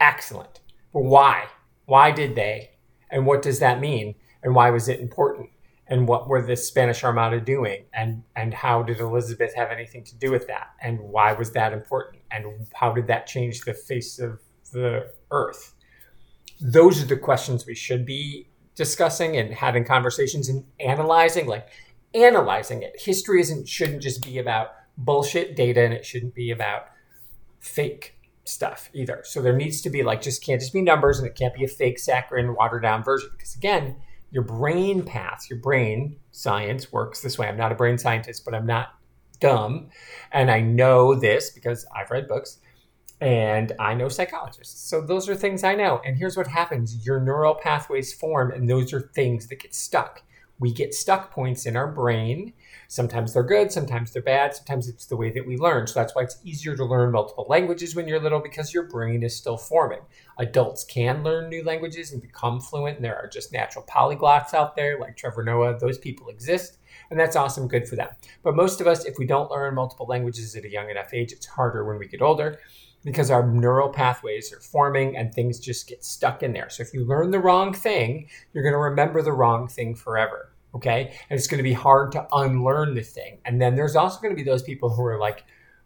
Excellent. 0.00 0.60
But 0.92 1.04
why? 1.04 1.46
Why 1.86 2.10
did 2.10 2.34
they? 2.34 2.70
And 3.10 3.26
what 3.26 3.42
does 3.42 3.58
that 3.58 3.80
mean? 3.80 4.14
And 4.42 4.54
why 4.54 4.70
was 4.70 4.88
it 4.88 5.00
important? 5.00 5.50
And 5.86 6.08
what 6.08 6.28
were 6.28 6.40
the 6.40 6.56
Spanish 6.56 7.04
Armada 7.04 7.40
doing? 7.40 7.84
And 7.92 8.22
and 8.36 8.54
how 8.54 8.82
did 8.82 9.00
Elizabeth 9.00 9.54
have 9.54 9.70
anything 9.70 10.02
to 10.04 10.16
do 10.16 10.30
with 10.30 10.46
that? 10.46 10.70
And 10.80 10.98
why 10.98 11.32
was 11.32 11.52
that 11.52 11.72
important? 11.72 12.22
And 12.30 12.66
how 12.72 12.92
did 12.92 13.06
that 13.08 13.26
change 13.26 13.60
the 13.60 13.74
face 13.74 14.18
of 14.18 14.40
the 14.72 15.12
earth? 15.30 15.74
Those 16.60 17.02
are 17.02 17.06
the 17.06 17.16
questions 17.16 17.66
we 17.66 17.74
should 17.74 18.06
be 18.06 18.48
discussing 18.74 19.36
and 19.36 19.52
having 19.52 19.84
conversations 19.84 20.48
and 20.48 20.64
analyzing. 20.80 21.46
Like, 21.46 21.68
analyzing 22.14 22.82
it. 22.82 22.94
History 22.98 23.40
isn't 23.40 23.68
shouldn't 23.68 24.02
just 24.02 24.24
be 24.24 24.38
about 24.38 24.68
bullshit 24.96 25.56
data 25.56 25.82
and 25.82 25.92
it 25.92 26.04
shouldn't 26.04 26.34
be 26.34 26.50
about 26.50 26.86
fake 27.60 28.16
stuff 28.44 28.90
either. 28.92 29.22
So 29.24 29.42
there 29.42 29.56
needs 29.56 29.80
to 29.82 29.90
be 29.90 30.02
like 30.02 30.22
just 30.22 30.44
can't 30.44 30.60
just 30.60 30.72
be 30.72 30.82
numbers 30.82 31.18
and 31.18 31.26
it 31.26 31.34
can't 31.34 31.54
be 31.54 31.64
a 31.64 31.68
fake 31.68 31.98
saccharine 31.98 32.54
watered 32.54 32.82
down 32.82 33.02
version 33.02 33.30
because 33.32 33.54
again, 33.56 33.96
your 34.30 34.42
brain 34.42 35.02
paths, 35.02 35.48
your 35.48 35.58
brain 35.58 36.16
science 36.30 36.92
works 36.92 37.20
this 37.20 37.38
way. 37.38 37.48
I'm 37.48 37.56
not 37.56 37.72
a 37.72 37.76
brain 37.76 37.98
scientist, 37.98 38.44
but 38.44 38.54
I'm 38.54 38.66
not 38.66 38.94
dumb 39.40 39.88
and 40.32 40.50
I 40.50 40.60
know 40.60 41.14
this 41.14 41.50
because 41.50 41.86
I've 41.94 42.10
read 42.10 42.28
books 42.28 42.58
and 43.20 43.72
I 43.78 43.94
know 43.94 44.08
psychologists. 44.08 44.88
So 44.88 45.00
those 45.00 45.28
are 45.28 45.34
things 45.34 45.64
I 45.64 45.74
know. 45.74 46.00
And 46.04 46.16
here's 46.16 46.36
what 46.36 46.46
happens 46.46 47.06
your 47.06 47.20
neural 47.20 47.54
pathways 47.54 48.12
form, 48.12 48.50
and 48.50 48.68
those 48.68 48.92
are 48.92 49.00
things 49.14 49.46
that 49.48 49.60
get 49.60 49.74
stuck 49.74 50.22
we 50.58 50.72
get 50.72 50.94
stuck 50.94 51.30
points 51.30 51.66
in 51.66 51.76
our 51.76 51.88
brain. 51.88 52.52
Sometimes 52.94 53.32
they're 53.32 53.42
good, 53.42 53.72
sometimes 53.72 54.12
they're 54.12 54.22
bad, 54.22 54.54
sometimes 54.54 54.86
it's 54.86 55.06
the 55.06 55.16
way 55.16 55.28
that 55.28 55.44
we 55.44 55.56
learn. 55.56 55.84
So 55.88 55.98
that's 55.98 56.14
why 56.14 56.22
it's 56.22 56.38
easier 56.44 56.76
to 56.76 56.84
learn 56.84 57.10
multiple 57.10 57.44
languages 57.48 57.96
when 57.96 58.06
you're 58.06 58.20
little 58.20 58.38
because 58.38 58.72
your 58.72 58.84
brain 58.84 59.24
is 59.24 59.34
still 59.34 59.56
forming. 59.56 59.98
Adults 60.38 60.84
can 60.84 61.24
learn 61.24 61.48
new 61.48 61.64
languages 61.64 62.12
and 62.12 62.22
become 62.22 62.60
fluent, 62.60 62.94
and 62.94 63.04
there 63.04 63.16
are 63.16 63.26
just 63.26 63.52
natural 63.52 63.84
polyglots 63.90 64.54
out 64.54 64.76
there 64.76 64.96
like 65.00 65.16
Trevor 65.16 65.42
Noah. 65.42 65.76
Those 65.76 65.98
people 65.98 66.28
exist, 66.28 66.78
and 67.10 67.18
that's 67.18 67.34
awesome, 67.34 67.66
good 67.66 67.88
for 67.88 67.96
them. 67.96 68.10
But 68.44 68.54
most 68.54 68.80
of 68.80 68.86
us, 68.86 69.04
if 69.04 69.18
we 69.18 69.26
don't 69.26 69.50
learn 69.50 69.74
multiple 69.74 70.06
languages 70.06 70.54
at 70.54 70.64
a 70.64 70.70
young 70.70 70.88
enough 70.88 71.12
age, 71.12 71.32
it's 71.32 71.46
harder 71.46 71.84
when 71.84 71.98
we 71.98 72.06
get 72.06 72.22
older 72.22 72.60
because 73.04 73.28
our 73.28 73.44
neural 73.44 73.88
pathways 73.88 74.52
are 74.52 74.60
forming 74.60 75.16
and 75.16 75.34
things 75.34 75.58
just 75.58 75.88
get 75.88 76.04
stuck 76.04 76.44
in 76.44 76.52
there. 76.52 76.70
So 76.70 76.84
if 76.84 76.94
you 76.94 77.04
learn 77.04 77.32
the 77.32 77.40
wrong 77.40 77.74
thing, 77.74 78.28
you're 78.52 78.62
going 78.62 78.72
to 78.72 78.78
remember 78.78 79.20
the 79.20 79.32
wrong 79.32 79.66
thing 79.66 79.96
forever. 79.96 80.53
Okay. 80.74 81.14
And 81.30 81.38
it's 81.38 81.46
going 81.46 81.58
to 81.58 81.64
be 81.64 81.72
hard 81.72 82.12
to 82.12 82.26
unlearn 82.32 82.94
the 82.94 83.02
thing. 83.02 83.38
And 83.44 83.60
then 83.60 83.76
there's 83.76 83.94
also 83.94 84.20
going 84.20 84.32
to 84.32 84.36
be 84.36 84.48
those 84.48 84.62
people 84.62 84.90
who 84.90 85.04
are 85.04 85.18
like 85.18 85.44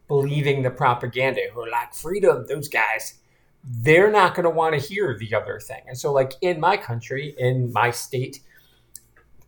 believing 0.08 0.62
the 0.62 0.70
propaganda, 0.70 1.42
who 1.52 1.60
are 1.60 1.70
like, 1.70 1.92
freedom, 1.94 2.46
those 2.48 2.68
guys. 2.68 3.14
They're 3.64 4.10
not 4.10 4.34
going 4.34 4.44
to 4.44 4.50
want 4.50 4.74
to 4.74 4.80
hear 4.80 5.16
the 5.18 5.34
other 5.34 5.60
thing. 5.60 5.82
And 5.86 5.98
so, 5.98 6.12
like 6.12 6.32
in 6.40 6.58
my 6.58 6.76
country, 6.76 7.34
in 7.38 7.72
my 7.72 7.90
state, 7.90 8.40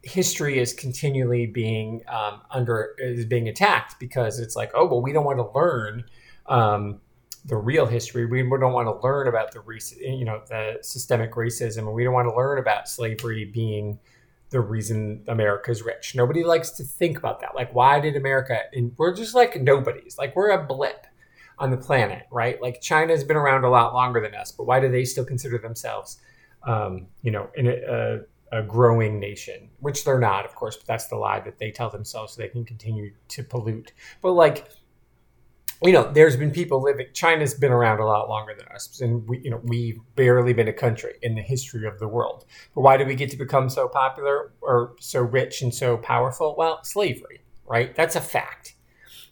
history 0.03 0.59
is 0.59 0.73
continually 0.73 1.47
being 1.47 2.03
um, 2.09 2.43
under 2.51 2.95
is 2.99 3.25
being 3.25 3.49
attacked 3.49 3.99
because 4.01 4.39
it's 4.39 4.57
like, 4.57 4.73
oh 4.75 4.87
well, 4.87 5.01
we 5.01 5.13
don't 5.13 5.25
want 5.25 5.39
to 5.39 5.51
learn 5.59 6.05
um, 6.47 7.01
the 7.45 7.57
real 7.57 7.87
history. 7.87 8.27
We 8.27 8.43
don't 8.43 8.73
want 8.73 8.89
to 8.89 9.07
learn 9.07 9.29
about 9.29 9.53
the 9.53 9.63
you 10.01 10.25
know 10.25 10.43
the 10.49 10.79
systemic 10.83 11.33
racism, 11.33 11.79
and 11.79 11.95
we 11.95 12.05
don't 12.05 12.15
want 12.15 12.29
to 12.29 12.35
learn 12.35 12.59
about 12.59 12.89
slavery 12.89 13.45
being 13.45 13.99
the 14.50 14.61
reason 14.61 15.25
America's 15.28 15.83
rich. 15.83 16.14
Nobody 16.14 16.45
likes 16.45 16.71
to 16.73 16.85
think 16.85 17.19
about 17.19 17.40
that. 17.40 17.54
Like, 17.54 17.75
why 17.75 18.00
did 18.00 18.16
America? 18.16 18.59
And 18.73 18.92
we're 18.99 19.14
just 19.14 19.35
like 19.35 19.61
nobodies. 19.61 20.16
Like 20.19 20.37
we're 20.37 20.50
a 20.50 20.66
blip. 20.66 21.07
on 21.59 21.71
the 21.71 21.76
planet, 21.76 22.26
right? 22.30 22.61
Like 22.61 22.80
China 22.80 23.12
has 23.12 23.23
been 23.23 23.37
around 23.37 23.64
a 23.64 23.71
lot 23.71 23.92
longer 23.92 24.21
than 24.21 24.35
us, 24.35 24.50
but 24.50 24.64
why 24.64 24.80
do 24.80 24.90
they 24.90 25.04
still 25.04 25.25
consider 25.26 25.59
themselves, 25.59 26.19
um, 26.66 27.07
you 27.23 27.30
know, 27.30 27.50
in 27.54 27.66
a, 27.66 27.76
a 27.88 28.19
a 28.52 28.62
growing 28.64 29.21
nation, 29.21 29.71
which 29.78 30.04
they're 30.04 30.19
not, 30.19 30.45
of 30.45 30.57
course, 30.57 30.76
but 30.76 30.85
that's 30.87 31.07
the 31.07 31.14
lie 31.14 31.38
that 31.38 31.59
they 31.61 31.71
tell 31.71 31.88
themselves 31.88 32.33
so 32.33 32.42
they 32.42 32.49
can 32.49 32.64
continue 32.64 33.12
to 33.28 33.45
pollute. 33.45 33.92
But 34.23 34.33
like, 34.33 34.69
you 35.83 35.93
know, 35.93 36.11
there's 36.13 36.37
been 36.37 36.51
people 36.51 36.83
living. 36.83 37.07
China's 37.15 37.55
been 37.55 37.73
around 37.73 38.01
a 38.01 38.07
lot 38.07 38.29
longer 38.29 38.55
than 38.55 38.69
us, 38.69 39.01
and 39.01 39.27
we, 39.27 39.39
you 39.39 39.51
know, 39.51 39.61
we've 39.65 39.99
barely 40.15 40.53
been 40.53 40.69
a 40.69 40.73
country 40.73 41.15
in 41.23 41.35
the 41.35 41.43
history 41.43 41.87
of 41.87 41.99
the 41.99 42.09
world. 42.09 42.45
But 42.75 42.83
why 42.83 42.97
did 42.99 43.07
we 43.07 43.15
get 43.15 43.31
to 43.31 43.37
become 43.37 43.71
so 43.71 43.89
popular 43.89 44.53
or 44.61 44.95
so 45.01 45.23
rich 45.23 45.63
and 45.63 45.75
so 45.75 45.97
powerful? 45.97 46.55
Well, 46.57 46.85
slavery, 46.85 47.41
right? 47.67 47.95
That's 47.95 48.15
a 48.15 48.21
fact. 48.21 48.75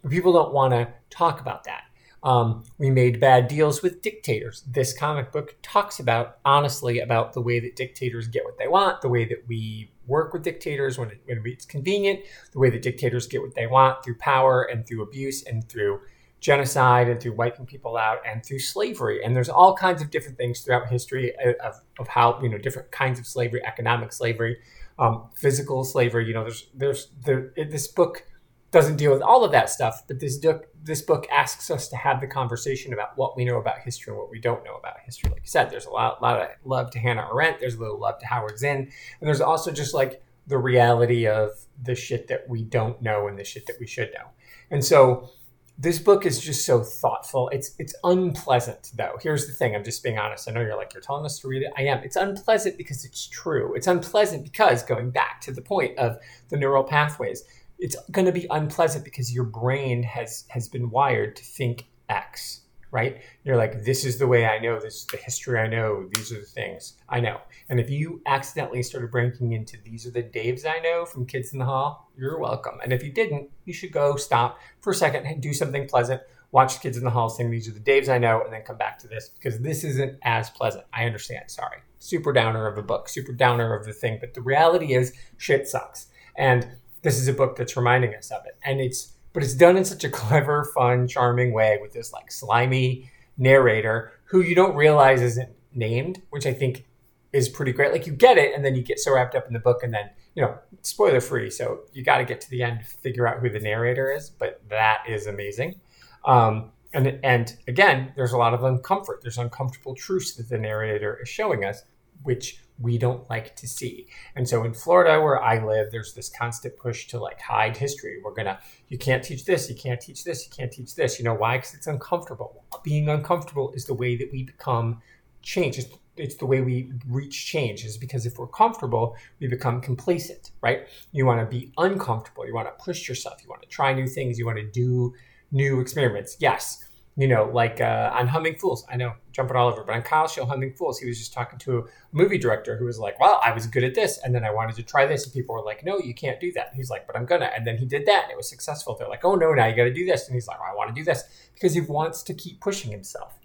But 0.03 0.11
people 0.11 0.33
don't 0.33 0.55
want 0.55 0.73
to 0.73 0.89
talk 1.11 1.41
about 1.41 1.65
that. 1.65 1.83
Um, 2.23 2.65
we 2.79 2.91
made 2.91 3.21
bad 3.21 3.47
deals 3.47 3.83
with 3.83 4.03
dictators. 4.03 4.65
This 4.67 4.97
comic 4.97 5.31
book 5.31 5.57
talks 5.63 6.01
about, 6.01 6.39
honestly, 6.45 6.99
about 6.99 7.33
the 7.33 7.41
way 7.41 7.61
that 7.61 7.77
dictators 7.77 8.27
get 8.27 8.45
what 8.45 8.59
they 8.59 8.67
want, 8.67 9.03
the 9.03 9.09
way 9.09 9.25
that 9.27 9.47
we 9.47 9.93
work 10.07 10.33
with 10.33 10.43
dictators 10.43 10.99
when, 10.99 11.11
it, 11.11 11.21
when 11.27 11.43
it's 11.45 11.65
convenient, 11.65 12.21
the 12.53 12.59
way 12.59 12.71
that 12.71 12.83
dictators 12.83 13.27
get 13.27 13.43
what 13.43 13.55
they 13.55 13.67
want 13.67 14.03
through 14.03 14.17
power 14.17 14.63
and 14.63 14.87
through 14.87 15.03
abuse 15.03 15.45
and 15.45 15.69
through 15.69 16.01
genocide 16.41 17.09
and 17.09 17.21
through 17.21 17.33
wiping 17.33 17.67
people 17.67 17.97
out 17.97 18.19
and 18.27 18.45
through 18.45 18.61
slavery. 18.61 19.25
And 19.25 19.35
there's 19.35 19.49
all 19.49 19.75
kinds 19.75 20.03
of 20.03 20.11
different 20.11 20.39
things 20.39 20.61
throughout 20.61 20.89
history 20.89 21.35
of, 21.63 21.81
of 21.99 22.09
how, 22.09 22.41
you 22.43 22.49
know, 22.49 22.59
different 22.59 22.91
kinds 22.91 23.19
of 23.19 23.27
slavery, 23.27 23.65
economic 23.65 24.13
slavery, 24.13 24.59
um, 24.99 25.29
physical 25.35 25.85
slavery. 25.85 26.27
You 26.27 26.35
know, 26.35 26.45
there's, 26.45 26.67
there's, 26.75 27.09
there, 27.25 27.53
this 27.57 27.89
book 27.89 28.25
doesn't 28.71 28.97
deal 28.97 29.13
with 29.13 29.23
all 29.23 29.45
of 29.45 29.53
that 29.53 29.71
stuff, 29.71 30.05
but 30.07 30.21
this 30.21 30.37
book 30.37 30.69
this 30.85 31.03
book 31.03 31.27
asks 31.31 31.71
us 31.71 31.89
to 31.89 31.97
have 31.97 32.21
the 32.21 32.27
conversation 32.27 32.93
about 32.93 33.17
what 33.17 33.37
we 33.37 33.45
know 33.45 33.59
about 33.59 33.79
history 33.81 34.13
and 34.13 34.19
what 34.19 34.31
we 34.31 34.41
don't 34.41 34.65
know 34.65 34.75
about 34.75 34.95
history. 35.05 35.31
Like 35.31 35.43
you 35.43 35.49
said, 35.49 35.71
there's 35.71 35.87
a 35.87 35.91
lot, 35.91 36.23
lot 36.23 36.41
of 36.41 36.49
love 36.65 36.91
to 36.93 36.99
Hannah 36.99 37.29
Arendt. 37.33 37.61
There's 37.61 37.75
a 37.75 37.81
little 37.81 37.99
love 37.99 38.19
to 38.21 38.27
Howard 38.27 38.59
Zinn, 38.59 38.79
and 38.79 39.29
there's 39.29 39.41
also 39.41 39.71
just 39.71 39.93
like 39.93 40.23
the 40.47 40.59
reality 40.59 41.27
of 41.27 41.51
the 41.83 41.95
shit 41.95 42.29
that 42.29 42.49
we 42.49 42.63
don't 42.63 43.01
know 43.03 43.29
and 43.29 43.39
the 43.39 43.45
shit 43.45 43.67
that 43.67 43.77
we 43.79 43.87
should 43.87 44.11
know. 44.15 44.29
And 44.71 44.85
so 44.85 45.31
this 45.79 45.99
book 46.01 46.27
is 46.27 46.41
just 46.41 46.67
so 46.67 46.83
thoughtful. 46.83 47.49
It's 47.51 47.75
it's 47.79 47.95
unpleasant 48.03 48.91
though. 48.97 49.17
Here's 49.23 49.47
the 49.47 49.53
thing. 49.53 49.77
I'm 49.77 49.85
just 49.85 50.03
being 50.03 50.19
honest. 50.19 50.49
I 50.49 50.53
know 50.53 50.61
you're 50.61 50.77
like 50.77 50.93
you're 50.93 51.03
telling 51.03 51.25
us 51.25 51.39
to 51.41 51.49
read 51.49 51.63
it. 51.63 51.73
I 51.77 51.83
am. 51.83 52.03
It's 52.03 52.17
unpleasant 52.17 52.77
because 52.77 53.05
it's 53.05 53.27
true. 53.29 53.75
It's 53.75 53.87
unpleasant 53.87 54.45
because 54.45 54.83
going 54.83 55.11
back 55.11 55.41
to 55.43 55.53
the 55.53 55.63
point 55.63 55.97
of 55.99 56.19
the 56.49 56.57
neural 56.57 56.85
pathways 56.85 57.45
it's 57.79 57.97
going 58.11 58.27
to 58.27 58.33
be 58.33 58.47
unpleasant 58.51 59.05
because 59.05 59.33
your 59.33 59.45
brain 59.45 60.03
has 60.03 60.45
has 60.49 60.69
been 60.69 60.91
wired 60.91 61.37
to 61.37 61.45
think 61.45 61.87
X, 62.09 62.63
right? 62.91 63.21
You're 63.45 63.57
like, 63.57 63.85
this 63.85 64.05
is 64.05 64.19
the 64.19 64.27
way 64.27 64.47
I 64.47 64.59
know, 64.59 64.81
this 64.81 64.97
is 64.97 65.07
the 65.07 65.17
history 65.19 65.59
I 65.59 65.67
know, 65.67 66.09
these 66.15 66.33
are 66.33 66.41
the 66.41 66.47
things 66.47 66.95
I 67.09 67.21
know. 67.21 67.41
And 67.69 67.79
if 67.79 67.91
you 67.91 68.23
accidentally 68.27 68.83
started 68.83 69.11
breaking 69.11 69.53
into 69.53 69.77
these 69.85 70.07
are 70.07 70.11
the 70.11 70.23
Daves 70.23 70.65
I 70.65 70.79
know 70.81 71.05
from 71.05 71.27
Kids 71.27 71.53
in 71.53 71.59
the 71.59 71.65
Hall, 71.65 72.11
you're 72.17 72.39
welcome. 72.39 72.79
And 72.83 72.93
if 72.93 73.03
you 73.03 73.13
didn't, 73.13 73.51
you 73.65 73.73
should 73.73 73.93
go 73.93 74.17
stop 74.17 74.59
for 74.81 74.91
a 74.91 74.95
second 74.95 75.27
and 75.27 75.43
do 75.43 75.53
something 75.53 75.87
pleasant. 75.87 76.23
Watch 76.51 76.81
Kids 76.81 76.97
in 76.97 77.05
the 77.05 77.11
Hall 77.11 77.29
sing 77.29 77.51
These 77.51 77.69
Are 77.69 77.73
the 77.73 77.81
Daves 77.81 78.09
I 78.09 78.17
Know, 78.17 78.43
and 78.43 78.51
then 78.51 78.63
come 78.63 78.79
back 78.79 78.99
to 79.01 79.09
this 79.09 79.29
because 79.29 79.61
this 79.61 79.85
isn't 79.85 80.19
as 80.23 80.49
pleasant. 80.49 80.85
I 80.95 81.05
understand. 81.05 81.51
Sorry. 81.51 81.79
Super 81.99 82.33
downer 82.33 82.67
of 82.67 82.79
a 82.79 82.83
book, 82.83 83.09
super 83.11 83.33
downer 83.33 83.75
of 83.75 83.85
the 83.85 83.93
thing. 83.93 84.17
But 84.19 84.33
the 84.33 84.41
reality 84.41 84.95
is, 84.95 85.13
shit 85.37 85.69
sucks. 85.69 86.07
And 86.37 86.67
this 87.03 87.19
is 87.19 87.29
a 87.29 87.35
book 87.35 87.57
that's 87.57 87.77
reminding 87.77 88.15
us 88.15 88.31
of 88.31 88.47
it. 88.47 88.57
And 88.65 88.81
it's 88.81 89.13
but 89.39 89.45
it's 89.45 89.55
done 89.55 89.77
in 89.77 89.85
such 89.85 90.03
a 90.03 90.11
clever, 90.11 90.65
fun, 90.75 91.07
charming 91.07 91.53
way 91.53 91.79
with 91.81 91.93
this 91.93 92.13
like 92.13 92.33
slimy 92.33 93.09
narrator 93.37 94.11
who 94.25 94.41
you 94.41 94.53
don't 94.53 94.75
realize 94.75 95.23
isn't 95.23 95.51
named, 95.73 96.21
which 96.31 96.45
I 96.45 96.53
think 96.53 96.85
is 97.33 97.49
pretty 97.49 97.71
great. 97.73 97.93
Like 97.93 98.05
you 98.05 98.13
get 98.13 98.37
it, 98.37 98.53
and 98.53 98.65
then 98.65 98.75
you 98.75 98.83
get 98.83 98.99
so 98.99 99.15
wrapped 99.15 99.37
up 99.37 99.47
in 99.47 99.53
the 99.53 99.61
book, 99.61 99.85
and 99.85 99.95
then 99.95 100.11
you 100.35 100.43
know, 100.43 100.59
spoiler 100.83 101.21
free. 101.21 101.51
So 101.51 101.83
you 101.93 102.03
got 102.03 102.19
to 102.19 102.25
get 102.25 102.41
to 102.41 102.51
the 102.51 102.65
end 102.65 102.85
figure 102.85 103.29
out 103.29 103.39
who 103.39 103.49
the 103.49 103.61
narrator 103.61 104.11
is. 104.11 104.29
But 104.29 104.61
that 104.71 105.05
is 105.09 105.29
amazing. 105.29 105.81
Um, 106.25 106.73
and 106.93 107.21
and 107.23 107.57
again, 107.69 108.13
there's 108.17 108.33
a 108.33 108.39
lot 108.39 108.55
of 108.55 108.63
uncomfort. 108.63 109.21
There's 109.23 109.39
uncomfortable 109.39 109.95
truths 109.95 110.35
that 110.35 110.49
the 110.49 110.59
narrator 110.59 111.17
is 111.23 111.29
showing 111.29 111.65
us, 111.65 111.85
which 112.23 112.61
we 112.81 112.97
don't 112.97 113.29
like 113.29 113.57
to 113.57 113.67
see. 113.67 114.07
And 114.37 114.49
so 114.49 114.65
in 114.65 114.73
Florida, 114.73 115.21
where 115.21 115.43
I 115.43 115.65
live, 115.65 115.91
there's 115.91 116.15
this 116.15 116.29
constant 116.29 116.77
push 116.77 117.09
to 117.09 117.19
like 117.19 117.41
hide 117.41 117.77
history. 117.77 118.21
We're 118.23 118.35
gonna, 118.35 118.59
you 118.89 118.99
can't 118.99 119.23
teach 119.23 119.45
this, 119.45 119.69
you 119.69 119.75
can't 119.75 120.01
teach 120.01 120.25
this, 120.25 120.47
you 120.47 120.53
can't 120.57 120.71
teach 120.71 120.95
this. 120.95 121.19
You 121.19 121.25
know 121.25 121.35
why? 121.35 121.59
Because 121.59 121.75
it's 121.75 121.87
uncomfortable. 121.87 122.65
Being 122.85 123.09
uncomfortable 123.09 123.73
is 123.73 123.85
the 123.85 123.95
way 123.95 124.17
that 124.17 124.31
we 124.31 124.45
become 124.45 125.03
change. 125.43 125.79
It's, 125.79 125.89
it's 126.17 126.37
the 126.37 126.47
way 126.47 126.61
we 126.61 126.93
reach 127.09 127.47
change. 127.47 127.85
Is 127.85 127.97
because 127.97 128.27
if 128.27 128.39
we're 128.39 128.47
comfortable, 128.47 129.17
we 129.41 129.49
become 129.49 129.81
complacent, 129.81 130.53
right? 130.61 130.87
You 131.13 131.27
want 131.27 131.41
to 131.41 131.47
be 131.47 131.73
uncomfortable. 131.79 132.47
You 132.47 132.55
want 132.55 132.69
to 132.69 132.85
push 132.85 133.09
yourself. 133.09 133.43
You 133.43 133.49
want 133.49 133.63
to 133.63 133.69
try 133.69 133.93
new 133.93 134.07
things. 134.07 134.39
You 134.39 134.47
want 134.47 134.59
to 134.59 134.71
do 134.71 135.15
new 135.51 135.81
experiments. 135.81 136.37
Yes 136.39 136.88
you 137.19 137.27
know, 137.27 137.51
like 137.53 137.81
uh, 137.81 138.13
on 138.15 138.29
Humming 138.29 138.55
Fools. 138.55 138.87
I 138.89 138.97
know, 138.97 139.13
jumping 139.33 139.57
all 139.57 139.69
over, 139.69 139.83
but 139.83 139.97
on 139.97 140.03
Kyle's 140.03 140.33
show, 140.33 140.47
Humming 140.47 140.73
Fools, 140.75 141.01
he 141.01 141.09
was 141.09 141.19
just 141.19 141.33
talking 141.33 141.59
to 141.59 141.79
a 141.79 141.85
movie 142.13 142.39
director 142.39 142.77
who 142.77 142.85
was 142.85 143.01
like, 143.01 143.19
"Well, 143.19 143.41
I 143.45 143.53
was 143.53 143.67
good 143.67 143.83
at 143.83 143.97
this, 143.97 144.21
and 144.23 144.33
then 144.33 144.45
I 144.45 144.53
wanted 144.53 144.77
to 144.77 144.85
try 144.85 145.05
this," 145.05 145.25
and 145.25 145.33
people 145.33 145.57
were 145.57 145.65
like, 145.65 145.85
"No, 145.85 145.99
you 145.99 146.15
can't 146.15 146.39
do 146.39 146.53
that." 146.53 146.69
And 146.69 146.77
he's 146.77 146.91
like, 146.91 147.09
"But 147.09 147.17
I'm 147.17 147.27
gonna," 147.27 147.47
and 147.47 147.67
then 147.67 147.77
he 147.77 147.87
did 147.87 148.07
that, 148.07 148.23
and 148.25 148.31
it 148.31 148.37
was 148.37 148.49
successful. 148.49 148.95
They're 148.97 149.09
like, 149.09 149.25
"Oh 149.25 149.35
no, 149.35 149.53
now 149.53 149.67
you 149.67 149.75
got 149.75 149.85
to 149.85 149.93
do 149.93 150.07
this," 150.07 150.29
and 150.29 150.35
he's 150.35 150.47
like, 150.47 150.61
well, 150.61 150.71
"I 150.71 150.77
want 150.77 150.95
to 150.95 150.95
do 150.95 151.05
this," 151.05 151.25
because 151.55 151.75
he 151.75 151.81
wants 151.81 152.23
to 152.23 152.35
keep 152.35 152.61
pushing 152.61 152.93
himself. 152.93 153.41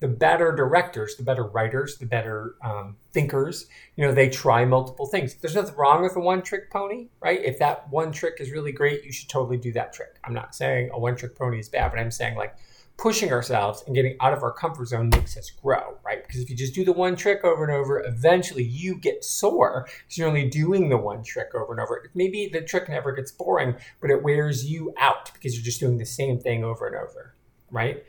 The 0.00 0.08
better 0.08 0.52
directors, 0.52 1.16
the 1.16 1.22
better 1.22 1.44
writers, 1.44 1.96
the 1.96 2.06
better 2.06 2.56
um, 2.62 2.98
thinkers, 3.14 3.68
you 3.96 4.06
know, 4.06 4.12
they 4.12 4.28
try 4.28 4.66
multiple 4.66 5.06
things. 5.06 5.34
There's 5.34 5.54
nothing 5.54 5.74
wrong 5.76 6.02
with 6.02 6.14
a 6.14 6.20
one 6.20 6.42
trick 6.42 6.70
pony, 6.70 7.08
right? 7.20 7.40
If 7.42 7.58
that 7.60 7.90
one 7.90 8.12
trick 8.12 8.34
is 8.38 8.52
really 8.52 8.70
great, 8.70 9.02
you 9.02 9.12
should 9.12 9.30
totally 9.30 9.56
do 9.56 9.72
that 9.72 9.94
trick. 9.94 10.18
I'm 10.24 10.34
not 10.34 10.54
saying 10.54 10.90
a 10.92 11.00
one 11.00 11.16
trick 11.16 11.34
pony 11.36 11.58
is 11.58 11.70
bad, 11.70 11.90
but 11.90 11.98
I'm 11.98 12.10
saying 12.10 12.36
like 12.36 12.54
pushing 12.98 13.32
ourselves 13.32 13.84
and 13.86 13.94
getting 13.94 14.16
out 14.20 14.32
of 14.32 14.42
our 14.42 14.52
comfort 14.52 14.88
zone 14.88 15.08
makes 15.08 15.36
us 15.36 15.50
grow, 15.50 15.96
right? 16.04 16.26
Because 16.26 16.42
if 16.42 16.50
you 16.50 16.56
just 16.56 16.74
do 16.74 16.84
the 16.84 16.92
one 16.92 17.14
trick 17.14 17.44
over 17.44 17.64
and 17.64 17.72
over, 17.72 18.00
eventually 18.04 18.64
you 18.64 18.96
get 18.96 19.24
sore 19.24 19.86
because 19.86 20.18
you're 20.18 20.28
only 20.28 20.48
doing 20.48 20.88
the 20.88 20.96
one 20.96 21.22
trick 21.22 21.54
over 21.54 21.72
and 21.72 21.80
over. 21.80 22.10
Maybe 22.14 22.50
the 22.52 22.60
trick 22.60 22.88
never 22.88 23.12
gets 23.12 23.30
boring, 23.30 23.76
but 24.00 24.10
it 24.10 24.22
wears 24.22 24.68
you 24.68 24.92
out 24.98 25.32
because 25.32 25.54
you're 25.54 25.64
just 25.64 25.78
doing 25.78 25.96
the 25.96 26.04
same 26.04 26.40
thing 26.40 26.64
over 26.64 26.88
and 26.88 26.96
over, 26.96 27.36
right? 27.70 28.04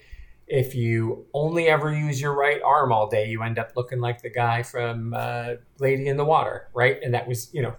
If 0.48 0.74
you 0.74 1.28
only 1.36 1.68
ever 1.68 1.94
use 1.94 2.20
your 2.20 2.34
right 2.34 2.60
arm 2.64 2.92
all 2.92 3.08
day, 3.08 3.30
you 3.30 3.44
end 3.44 3.60
up 3.60 3.74
looking 3.76 4.00
like 4.00 4.24
the 4.24 4.32
guy 4.32 4.64
from 4.64 5.14
uh, 5.16 5.54
Lady 5.78 6.08
in 6.08 6.18
the 6.18 6.26
Water, 6.26 6.68
right? 6.74 6.98
And 7.04 7.14
that 7.14 7.28
was, 7.28 7.54
you 7.54 7.62
know, 7.62 7.76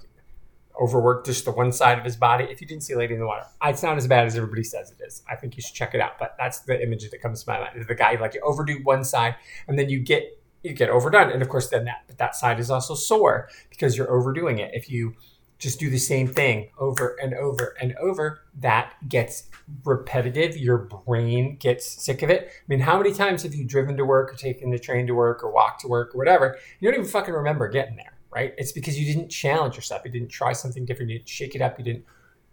overworked 0.80 1.26
just 1.26 1.44
the 1.44 1.50
one 1.50 1.72
side 1.72 1.99
of 1.99 2.04
his 2.04 2.16
body. 2.16 2.44
If 2.44 2.60
you 2.60 2.66
didn't 2.66 2.82
see 2.82 2.94
Lady 2.94 3.14
in 3.14 3.20
the 3.20 3.26
Water, 3.26 3.44
it's 3.64 3.82
not 3.82 3.96
as 3.96 4.06
bad 4.06 4.26
as 4.26 4.37
everybody 4.37 4.64
says 4.64 4.90
it 4.90 5.04
is. 5.04 5.22
I 5.28 5.37
think 5.37 5.56
you 5.56 5.62
should 5.62 5.75
check 5.75 5.94
it 5.94 6.00
out. 6.00 6.18
But 6.18 6.34
that's 6.38 6.60
the 6.60 6.82
image 6.82 7.08
that 7.10 7.22
comes 7.22 7.44
to 7.44 7.50
my 7.50 7.60
mind: 7.60 7.76
is 7.76 7.87
the 7.87 7.94
guy 7.94 8.18
like 8.20 8.34
you 8.34 8.40
overdo 8.40 8.80
one 8.82 9.04
side, 9.04 9.37
and 9.68 9.78
then 9.78 9.90
you 9.90 10.00
get 10.00 10.40
you 10.62 10.72
get 10.72 10.90
overdone, 10.90 11.30
and 11.30 11.42
of 11.42 11.49
course 11.49 11.68
then 11.68 11.84
that 11.84 12.02
but 12.06 12.18
that 12.18 12.34
side 12.34 12.58
is 12.58 12.70
also 12.70 12.94
sore 12.94 13.49
because 13.68 13.96
you're 13.96 14.10
overdoing 14.10 14.58
it. 14.58 14.70
If 14.75 14.90
you 14.90 15.14
just 15.58 15.78
do 15.78 15.90
the 15.90 15.99
same 15.99 16.26
thing 16.26 16.70
over 16.78 17.16
and 17.22 17.34
over 17.34 17.76
and 17.80 17.94
over, 17.96 18.40
that 18.58 18.94
gets 19.08 19.44
repetitive. 19.84 20.56
Your 20.56 20.78
brain 20.78 21.56
gets 21.56 21.87
sick 21.87 22.22
of 22.22 22.30
it. 22.30 22.49
I 22.50 22.62
mean, 22.66 22.80
how 22.80 22.96
many 22.96 23.12
times 23.12 23.42
have 23.42 23.54
you 23.54 23.66
driven 23.66 23.96
to 23.99 24.04
work 24.06 24.32
or 24.32 24.37
taken 24.37 24.70
the 24.70 24.78
train 24.78 25.06
to 25.06 25.12
work 25.12 25.44
or 25.44 25.52
walked 25.52 25.82
to 25.82 25.88
work 25.88 26.14
or 26.14 26.18
whatever? 26.18 26.56
You 26.80 26.90
don't 26.90 27.00
even 27.00 27.10
fucking 27.10 27.34
remember 27.34 27.68
getting 27.68 27.96
there 27.96 28.10
right? 28.30 28.54
It's 28.58 28.72
because 28.72 28.99
you 28.99 29.12
didn't 29.12 29.30
challenge 29.30 29.76
yourself. 29.76 30.02
You 30.04 30.10
didn't 30.10 30.28
try 30.30 30.52
something 30.52 30.84
different. 30.84 31.10
You 31.10 31.18
didn't 31.18 31.28
shake 31.28 31.54
it 31.54 31.62
up. 31.62 31.78
You 31.78 31.84
didn't 31.84 32.04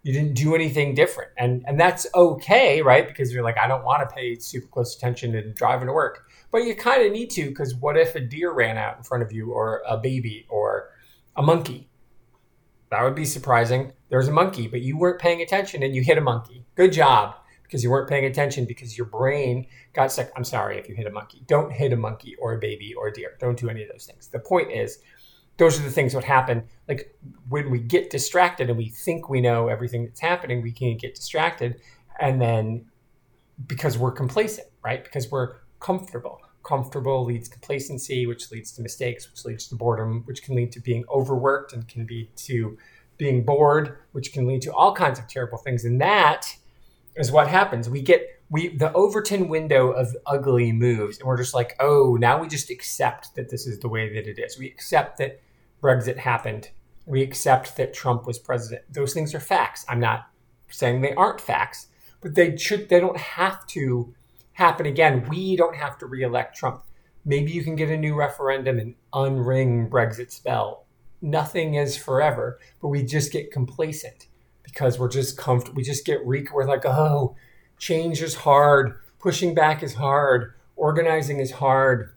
you 0.02 0.12
didn't 0.12 0.34
do 0.34 0.54
anything 0.54 0.94
different. 0.94 1.32
And 1.36 1.64
and 1.66 1.78
that's 1.78 2.06
okay, 2.14 2.82
right? 2.82 3.06
Because 3.06 3.32
you're 3.32 3.42
like, 3.42 3.58
I 3.58 3.66
don't 3.66 3.84
want 3.84 4.08
to 4.08 4.14
pay 4.14 4.36
super 4.36 4.66
close 4.68 4.96
attention 4.96 5.34
and 5.34 5.54
driving 5.54 5.88
to 5.88 5.92
work. 5.92 6.28
But 6.50 6.64
you 6.64 6.74
kind 6.74 7.04
of 7.04 7.12
need 7.12 7.30
to, 7.32 7.48
because 7.48 7.74
what 7.74 7.96
if 7.96 8.14
a 8.14 8.20
deer 8.20 8.52
ran 8.52 8.78
out 8.78 8.96
in 8.96 9.02
front 9.02 9.22
of 9.22 9.32
you 9.32 9.52
or 9.52 9.82
a 9.86 9.98
baby 9.98 10.46
or 10.48 10.90
a 11.36 11.42
monkey? 11.42 11.88
That 12.90 13.02
would 13.02 13.14
be 13.14 13.26
surprising. 13.26 13.92
There's 14.08 14.28
a 14.28 14.32
monkey, 14.32 14.66
but 14.66 14.80
you 14.80 14.96
weren't 14.96 15.20
paying 15.20 15.42
attention 15.42 15.82
and 15.82 15.94
you 15.94 16.02
hit 16.02 16.16
a 16.16 16.22
monkey. 16.22 16.64
Good 16.74 16.92
job. 16.92 17.34
Because 17.64 17.84
you 17.84 17.90
weren't 17.90 18.08
paying 18.08 18.24
attention 18.24 18.64
because 18.64 18.96
your 18.96 19.08
brain 19.08 19.66
got 19.92 20.10
stuck. 20.10 20.30
I'm 20.34 20.44
sorry 20.44 20.78
if 20.78 20.88
you 20.88 20.94
hit 20.94 21.06
a 21.06 21.10
monkey. 21.10 21.42
Don't 21.46 21.70
hit 21.70 21.92
a 21.92 21.96
monkey 21.96 22.34
or 22.36 22.54
a 22.54 22.58
baby 22.58 22.94
or 22.94 23.08
a 23.08 23.12
deer. 23.12 23.36
Don't 23.40 23.58
do 23.58 23.68
any 23.68 23.82
of 23.82 23.90
those 23.90 24.06
things. 24.06 24.28
The 24.28 24.38
point 24.38 24.72
is, 24.72 25.00
those 25.58 25.78
are 25.78 25.82
the 25.82 25.90
things 25.90 26.14
that 26.14 26.24
happen. 26.24 26.64
Like 26.88 27.14
when 27.48 27.70
we 27.70 27.80
get 27.80 28.10
distracted 28.10 28.70
and 28.70 28.78
we 28.78 28.88
think 28.88 29.28
we 29.28 29.40
know 29.40 29.68
everything 29.68 30.06
that's 30.06 30.20
happening, 30.20 30.62
we 30.62 30.72
can 30.72 30.96
get 30.96 31.14
distracted. 31.14 31.80
And 32.20 32.40
then 32.40 32.86
because 33.66 33.98
we're 33.98 34.12
complacent, 34.12 34.68
right? 34.82 35.02
Because 35.02 35.30
we're 35.30 35.56
comfortable. 35.80 36.40
Comfortable 36.64 37.24
leads 37.24 37.48
complacency, 37.48 38.26
which 38.26 38.50
leads 38.50 38.72
to 38.72 38.82
mistakes, 38.82 39.28
which 39.30 39.44
leads 39.44 39.66
to 39.68 39.74
boredom, 39.74 40.22
which 40.26 40.42
can 40.42 40.54
lead 40.54 40.70
to 40.72 40.80
being 40.80 41.04
overworked 41.10 41.72
and 41.72 41.86
can 41.88 42.06
lead 42.06 42.28
to 42.36 42.78
being 43.16 43.44
bored, 43.44 43.98
which 44.12 44.32
can 44.32 44.46
lead 44.46 44.62
to 44.62 44.72
all 44.72 44.94
kinds 44.94 45.18
of 45.18 45.26
terrible 45.26 45.58
things. 45.58 45.84
And 45.84 46.00
that 46.00 46.56
is 47.16 47.32
what 47.32 47.48
happens. 47.48 47.88
We 47.88 48.00
get 48.00 48.40
we 48.50 48.76
the 48.76 48.92
Overton 48.92 49.48
window 49.48 49.90
of 49.90 50.16
ugly 50.26 50.72
moves, 50.72 51.18
and 51.18 51.26
we're 51.26 51.36
just 51.36 51.54
like, 51.54 51.74
oh, 51.80 52.16
now 52.18 52.40
we 52.40 52.48
just 52.48 52.70
accept 52.70 53.34
that 53.34 53.50
this 53.50 53.66
is 53.66 53.80
the 53.80 53.88
way 53.88 54.14
that 54.14 54.28
it 54.28 54.38
is. 54.38 54.58
We 54.58 54.66
accept 54.66 55.18
that 55.18 55.40
Brexit 55.82 56.18
happened. 56.18 56.70
We 57.06 57.22
accept 57.22 57.76
that 57.76 57.94
Trump 57.94 58.26
was 58.26 58.38
president. 58.38 58.82
Those 58.92 59.14
things 59.14 59.34
are 59.34 59.40
facts. 59.40 59.84
I'm 59.88 60.00
not 60.00 60.28
saying 60.68 61.00
they 61.00 61.14
aren't 61.14 61.40
facts, 61.40 61.86
but 62.20 62.34
they 62.34 62.56
should. 62.56 62.88
They 62.88 63.00
don't 63.00 63.16
have 63.16 63.66
to 63.68 64.14
happen 64.52 64.86
again. 64.86 65.26
We 65.28 65.56
don't 65.56 65.76
have 65.76 65.98
to 65.98 66.06
reelect 66.06 66.56
Trump. 66.56 66.84
Maybe 67.24 67.52
you 67.52 67.62
can 67.62 67.76
get 67.76 67.90
a 67.90 67.96
new 67.96 68.14
referendum 68.14 68.78
and 68.78 68.94
unring 69.12 69.88
Brexit's 69.88 70.38
bell. 70.40 70.86
Nothing 71.20 71.74
is 71.74 71.96
forever, 71.96 72.58
but 72.80 72.88
we 72.88 73.02
just 73.02 73.32
get 73.32 73.52
complacent 73.52 74.28
because 74.62 74.98
we're 74.98 75.08
just 75.08 75.36
comfortable. 75.36 75.76
We 75.76 75.82
just 75.82 76.04
get 76.04 76.26
weak. 76.26 76.52
We're 76.52 76.66
like, 76.66 76.84
oh, 76.84 77.36
change 77.78 78.22
is 78.22 78.34
hard, 78.34 79.00
pushing 79.18 79.54
back 79.54 79.82
is 79.82 79.94
hard, 79.94 80.54
organizing 80.76 81.40
is 81.40 81.52
hard. 81.52 82.14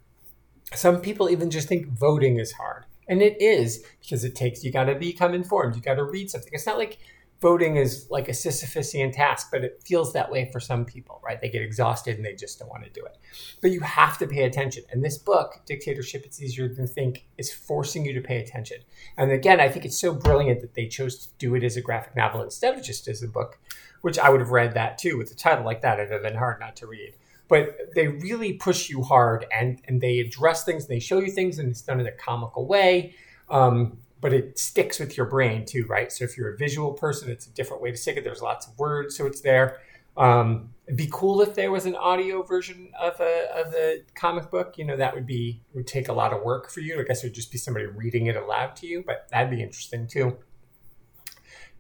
Some 0.74 1.02
people 1.02 1.30
even 1.30 1.50
just 1.50 1.68
think 1.68 1.88
voting 1.88 2.40
is 2.40 2.54
hard. 2.54 2.86
And 3.12 3.22
it 3.22 3.42
is 3.42 3.86
because 4.00 4.24
it 4.24 4.36
takes, 4.36 4.64
you 4.64 4.72
got 4.72 4.86
to 4.86 4.96
become 4.96 5.34
informed. 5.34 5.76
You 5.76 5.82
got 5.82 5.96
to 5.96 6.04
read 6.06 6.32
something. 6.32 6.50
It's 6.54 6.66
not 6.66 6.78
like 6.78 6.98
voting 7.42 7.76
is 7.76 8.08
like 8.10 8.30
a 8.30 8.32
Sisyphusian 8.32 9.12
task, 9.12 9.50
but 9.52 9.66
it 9.66 9.84
feels 9.84 10.14
that 10.14 10.32
way 10.32 10.50
for 10.50 10.62
some 10.62 10.86
people, 10.86 11.20
right? 11.22 11.42
They 11.42 11.50
get 11.50 11.62
exhausted 11.62 12.16
and 12.16 12.24
they 12.24 12.36
just 12.36 12.58
don't 12.58 12.70
want 12.70 12.86
to 12.86 12.90
do 12.90 13.04
it. 13.04 13.18
But 13.62 13.72
you 13.72 13.82
have 13.82 14.18
to 14.20 14.28
pay 14.28 14.44
attention. 14.44 14.84
And 14.92 15.04
this 15.04 15.18
book, 15.18 15.60
Dictatorship 15.66 16.24
It's 16.26 16.42
Easier 16.42 16.70
Than 16.70 16.88
Think, 16.88 17.26
is 17.38 17.52
forcing 17.52 18.06
you 18.06 18.14
to 18.14 18.22
pay 18.22 18.40
attention. 18.40 18.78
And 19.18 19.30
again, 19.30 19.60
I 19.60 19.68
think 19.68 19.84
it's 19.84 20.00
so 20.00 20.14
brilliant 20.14 20.62
that 20.62 20.76
they 20.76 20.88
chose 20.88 21.18
to 21.18 21.28
do 21.38 21.54
it 21.56 21.64
as 21.66 21.76
a 21.76 21.82
graphic 21.82 22.16
novel 22.16 22.42
instead 22.42 22.78
of 22.78 22.84
just 22.84 23.10
as 23.10 23.22
a 23.22 23.28
book, 23.28 23.60
which 24.00 24.20
I 24.20 24.30
would 24.30 24.40
have 24.40 24.52
read 24.52 24.74
that 24.76 24.98
too 24.98 25.18
with 25.18 25.32
a 25.32 25.36
title 25.36 25.66
like 25.66 25.82
that. 25.82 26.00
It'd 26.00 26.14
have 26.14 26.24
been 26.24 26.36
hard 26.36 26.62
not 26.62 26.78
to 26.78 26.88
read. 26.88 27.16
But 27.52 27.94
they 27.96 28.08
really 28.08 28.54
push 28.54 28.90
you 28.90 29.04
hard 29.04 29.46
and, 29.52 29.82
and 29.86 30.00
they 30.00 30.20
address 30.20 30.64
things, 30.64 30.86
and 30.86 30.96
they 30.96 31.02
show 31.02 31.20
you 31.20 31.32
things, 31.32 31.60
and 31.60 31.70
it's 31.70 31.82
done 31.82 32.00
in 32.00 32.08
a 32.08 32.12
comical 32.14 32.66
way. 32.66 33.14
Um, 33.50 33.98
but 34.22 34.32
it 34.32 34.58
sticks 34.58 35.00
with 35.00 35.18
your 35.18 35.26
brain 35.26 35.66
too, 35.66 35.86
right? 35.88 36.12
So 36.14 36.24
if 36.24 36.38
you're 36.38 36.54
a 36.54 36.58
visual 36.58 36.94
person, 36.94 37.30
it's 37.30 37.48
a 37.48 37.50
different 37.50 37.82
way 37.82 37.92
to 37.92 37.98
stick 37.98 38.16
it. 38.16 38.24
There's 38.24 38.42
lots 38.42 38.68
of 38.68 38.80
words, 38.80 39.18
so 39.18 39.26
it's 39.26 39.42
there. 39.42 39.82
Um, 40.16 40.70
it'd 40.88 40.98
be 40.98 41.10
cool 41.12 41.42
if 41.42 41.54
there 41.54 41.72
was 41.72 41.86
an 41.86 41.96
audio 41.96 42.42
version 42.42 42.92
of 42.98 43.20
a 43.20 43.48
of 43.54 43.72
the 43.74 44.04
comic 44.16 44.50
book. 44.50 44.78
You 44.78 44.86
know, 44.86 44.96
that 44.96 45.14
would 45.14 45.26
be 45.26 45.62
would 45.74 45.88
take 45.88 46.08
a 46.08 46.14
lot 46.14 46.32
of 46.32 46.44
work 46.44 46.70
for 46.70 46.80
you. 46.80 47.02
I 47.02 47.04
guess 47.04 47.22
it 47.24 47.28
would 47.28 47.34
just 47.34 47.52
be 47.52 47.58
somebody 47.58 47.86
reading 47.86 48.28
it 48.28 48.38
aloud 48.38 48.78
to 48.78 48.88
you, 48.88 49.04
but 49.06 49.28
that'd 49.30 49.50
be 49.50 49.62
interesting 49.62 50.08
too. 50.08 50.38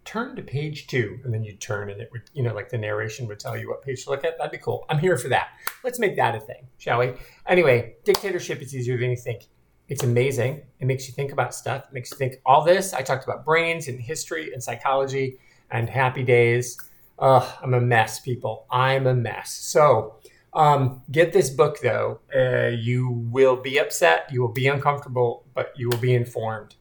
Turn 0.03 0.35
to 0.35 0.41
page 0.41 0.87
two, 0.87 1.19
and 1.23 1.33
then 1.33 1.43
you 1.43 1.53
turn, 1.53 1.89
and 1.89 2.01
it 2.01 2.09
would, 2.11 2.23
you 2.33 2.41
know, 2.43 2.53
like 2.53 2.69
the 2.69 2.77
narration 2.77 3.27
would 3.27 3.39
tell 3.39 3.57
you 3.57 3.69
what 3.69 3.83
page 3.83 4.03
to 4.03 4.09
look 4.09 4.25
at. 4.25 4.37
That'd 4.37 4.51
be 4.51 4.57
cool. 4.57 4.85
I'm 4.89 4.97
here 4.97 5.17
for 5.17 5.29
that. 5.29 5.49
Let's 5.83 5.99
make 5.99 6.15
that 6.15 6.35
a 6.35 6.39
thing, 6.39 6.67
shall 6.77 6.99
we? 6.99 7.13
Anyway, 7.47 7.95
dictatorship 8.03 8.61
is 8.61 8.75
easier 8.75 8.97
than 8.97 9.11
you 9.11 9.17
think. 9.17 9.43
It's 9.87 10.03
amazing. 10.03 10.61
It 10.79 10.85
makes 10.85 11.07
you 11.07 11.13
think 11.13 11.31
about 11.31 11.53
stuff. 11.53 11.85
It 11.87 11.93
makes 11.93 12.11
you 12.11 12.17
think 12.17 12.41
all 12.45 12.63
this. 12.63 12.93
I 12.93 13.01
talked 13.01 13.25
about 13.25 13.45
brains 13.45 13.87
and 13.87 13.99
history 13.99 14.53
and 14.53 14.63
psychology 14.63 15.37
and 15.69 15.89
happy 15.89 16.23
days. 16.23 16.77
Ugh, 17.19 17.47
I'm 17.61 17.73
a 17.73 17.81
mess, 17.81 18.19
people. 18.19 18.65
I'm 18.71 19.05
a 19.05 19.13
mess. 19.13 19.51
So, 19.51 20.15
um, 20.53 21.01
get 21.11 21.31
this 21.31 21.49
book 21.49 21.79
though. 21.81 22.19
Uh, 22.35 22.67
you 22.67 23.09
will 23.31 23.55
be 23.55 23.79
upset. 23.79 24.27
You 24.31 24.41
will 24.41 24.53
be 24.53 24.67
uncomfortable, 24.67 25.45
but 25.53 25.73
you 25.75 25.89
will 25.89 25.97
be 25.97 26.13
informed. 26.13 26.75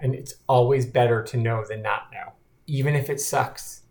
And 0.00 0.14
it's 0.14 0.34
always 0.46 0.84
better 0.84 1.22
to 1.22 1.36
know 1.36 1.64
than 1.66 1.82
not 1.82 2.08
know, 2.12 2.32
even 2.66 2.94
if 2.94 3.10
it 3.10 3.20
sucks. 3.20 3.82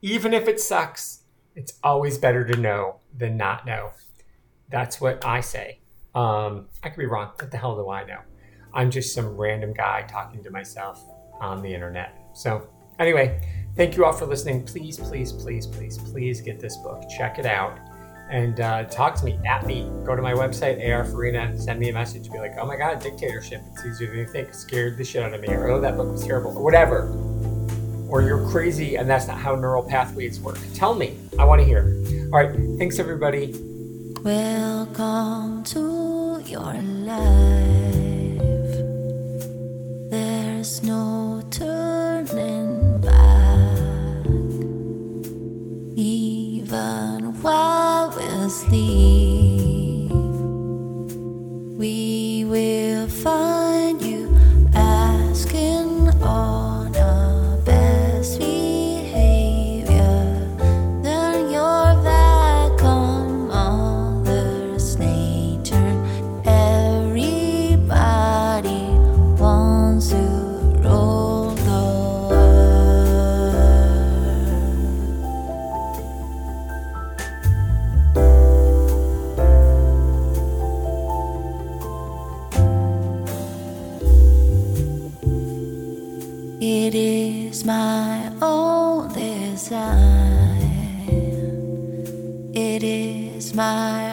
Even 0.00 0.32
if 0.32 0.46
it 0.46 0.60
sucks, 0.60 1.24
it's 1.54 1.74
always 1.82 2.18
better 2.18 2.44
to 2.44 2.56
know 2.56 2.96
than 3.16 3.36
not 3.36 3.66
know. 3.66 3.90
That's 4.70 5.00
what 5.00 5.24
I 5.24 5.40
say. 5.40 5.80
Um, 6.14 6.66
I 6.82 6.90
could 6.90 6.98
be 6.98 7.06
wrong. 7.06 7.32
What 7.36 7.50
the 7.50 7.56
hell 7.56 7.76
do 7.76 7.88
I 7.90 8.04
know? 8.04 8.20
I'm 8.72 8.90
just 8.90 9.14
some 9.14 9.36
random 9.36 9.72
guy 9.72 10.02
talking 10.08 10.42
to 10.44 10.50
myself 10.50 11.04
on 11.40 11.62
the 11.62 11.72
internet. 11.72 12.14
So, 12.34 12.68
anyway, 12.98 13.40
thank 13.76 13.96
you 13.96 14.04
all 14.04 14.12
for 14.12 14.26
listening. 14.26 14.64
Please, 14.64 14.98
please, 14.98 15.32
please, 15.32 15.66
please, 15.66 15.98
please 15.98 16.40
get 16.40 16.60
this 16.60 16.76
book. 16.76 17.02
Check 17.16 17.38
it 17.38 17.46
out 17.46 17.78
and 18.30 18.60
uh, 18.60 18.84
talk 18.84 19.14
to 19.16 19.24
me 19.24 19.38
at 19.46 19.66
me. 19.66 19.90
Go 20.04 20.14
to 20.14 20.22
my 20.22 20.32
website, 20.32 20.86
AR 20.86 21.04
Farina, 21.04 21.58
send 21.58 21.80
me 21.80 21.88
a 21.88 21.92
message. 21.92 22.30
Be 22.30 22.38
like, 22.38 22.56
oh 22.58 22.66
my 22.66 22.76
God, 22.76 23.00
dictatorship. 23.00 23.62
It's 23.72 23.84
easier 23.86 24.08
than 24.08 24.18
you 24.18 24.26
think. 24.26 24.52
scared 24.52 24.98
the 24.98 25.04
shit 25.04 25.22
out 25.22 25.32
of 25.32 25.40
me. 25.40 25.48
Or, 25.48 25.68
oh, 25.70 25.80
that 25.80 25.96
book 25.96 26.12
was 26.12 26.24
terrible. 26.24 26.56
Or 26.56 26.62
whatever. 26.62 27.06
Or 28.08 28.22
you're 28.22 28.48
crazy 28.50 28.96
and 28.96 29.08
that's 29.08 29.26
not 29.26 29.38
how 29.38 29.54
neural 29.54 29.82
pathways 29.82 30.40
work. 30.40 30.58
Tell 30.74 30.94
me. 30.94 31.16
I 31.38 31.44
want 31.44 31.60
to 31.60 31.66
hear. 31.66 31.94
All 32.32 32.40
right. 32.40 32.50
Thanks, 32.78 32.98
everybody. 32.98 33.54
Welcome 34.24 35.62
to 35.64 36.42
your 36.46 36.74
life. 36.74 38.38
There's 40.10 40.82
no 40.82 41.42
turning 41.50 43.00
back. 43.00 44.26
Even 45.96 47.34
while 47.42 48.10
we 48.16 48.48
sleep, 48.48 49.07
It 86.60 86.92
is 86.92 87.64
my 87.64 88.32
own 88.42 89.12
design. 89.12 90.58
It 92.52 92.82
is 92.82 93.54
my 93.54 94.07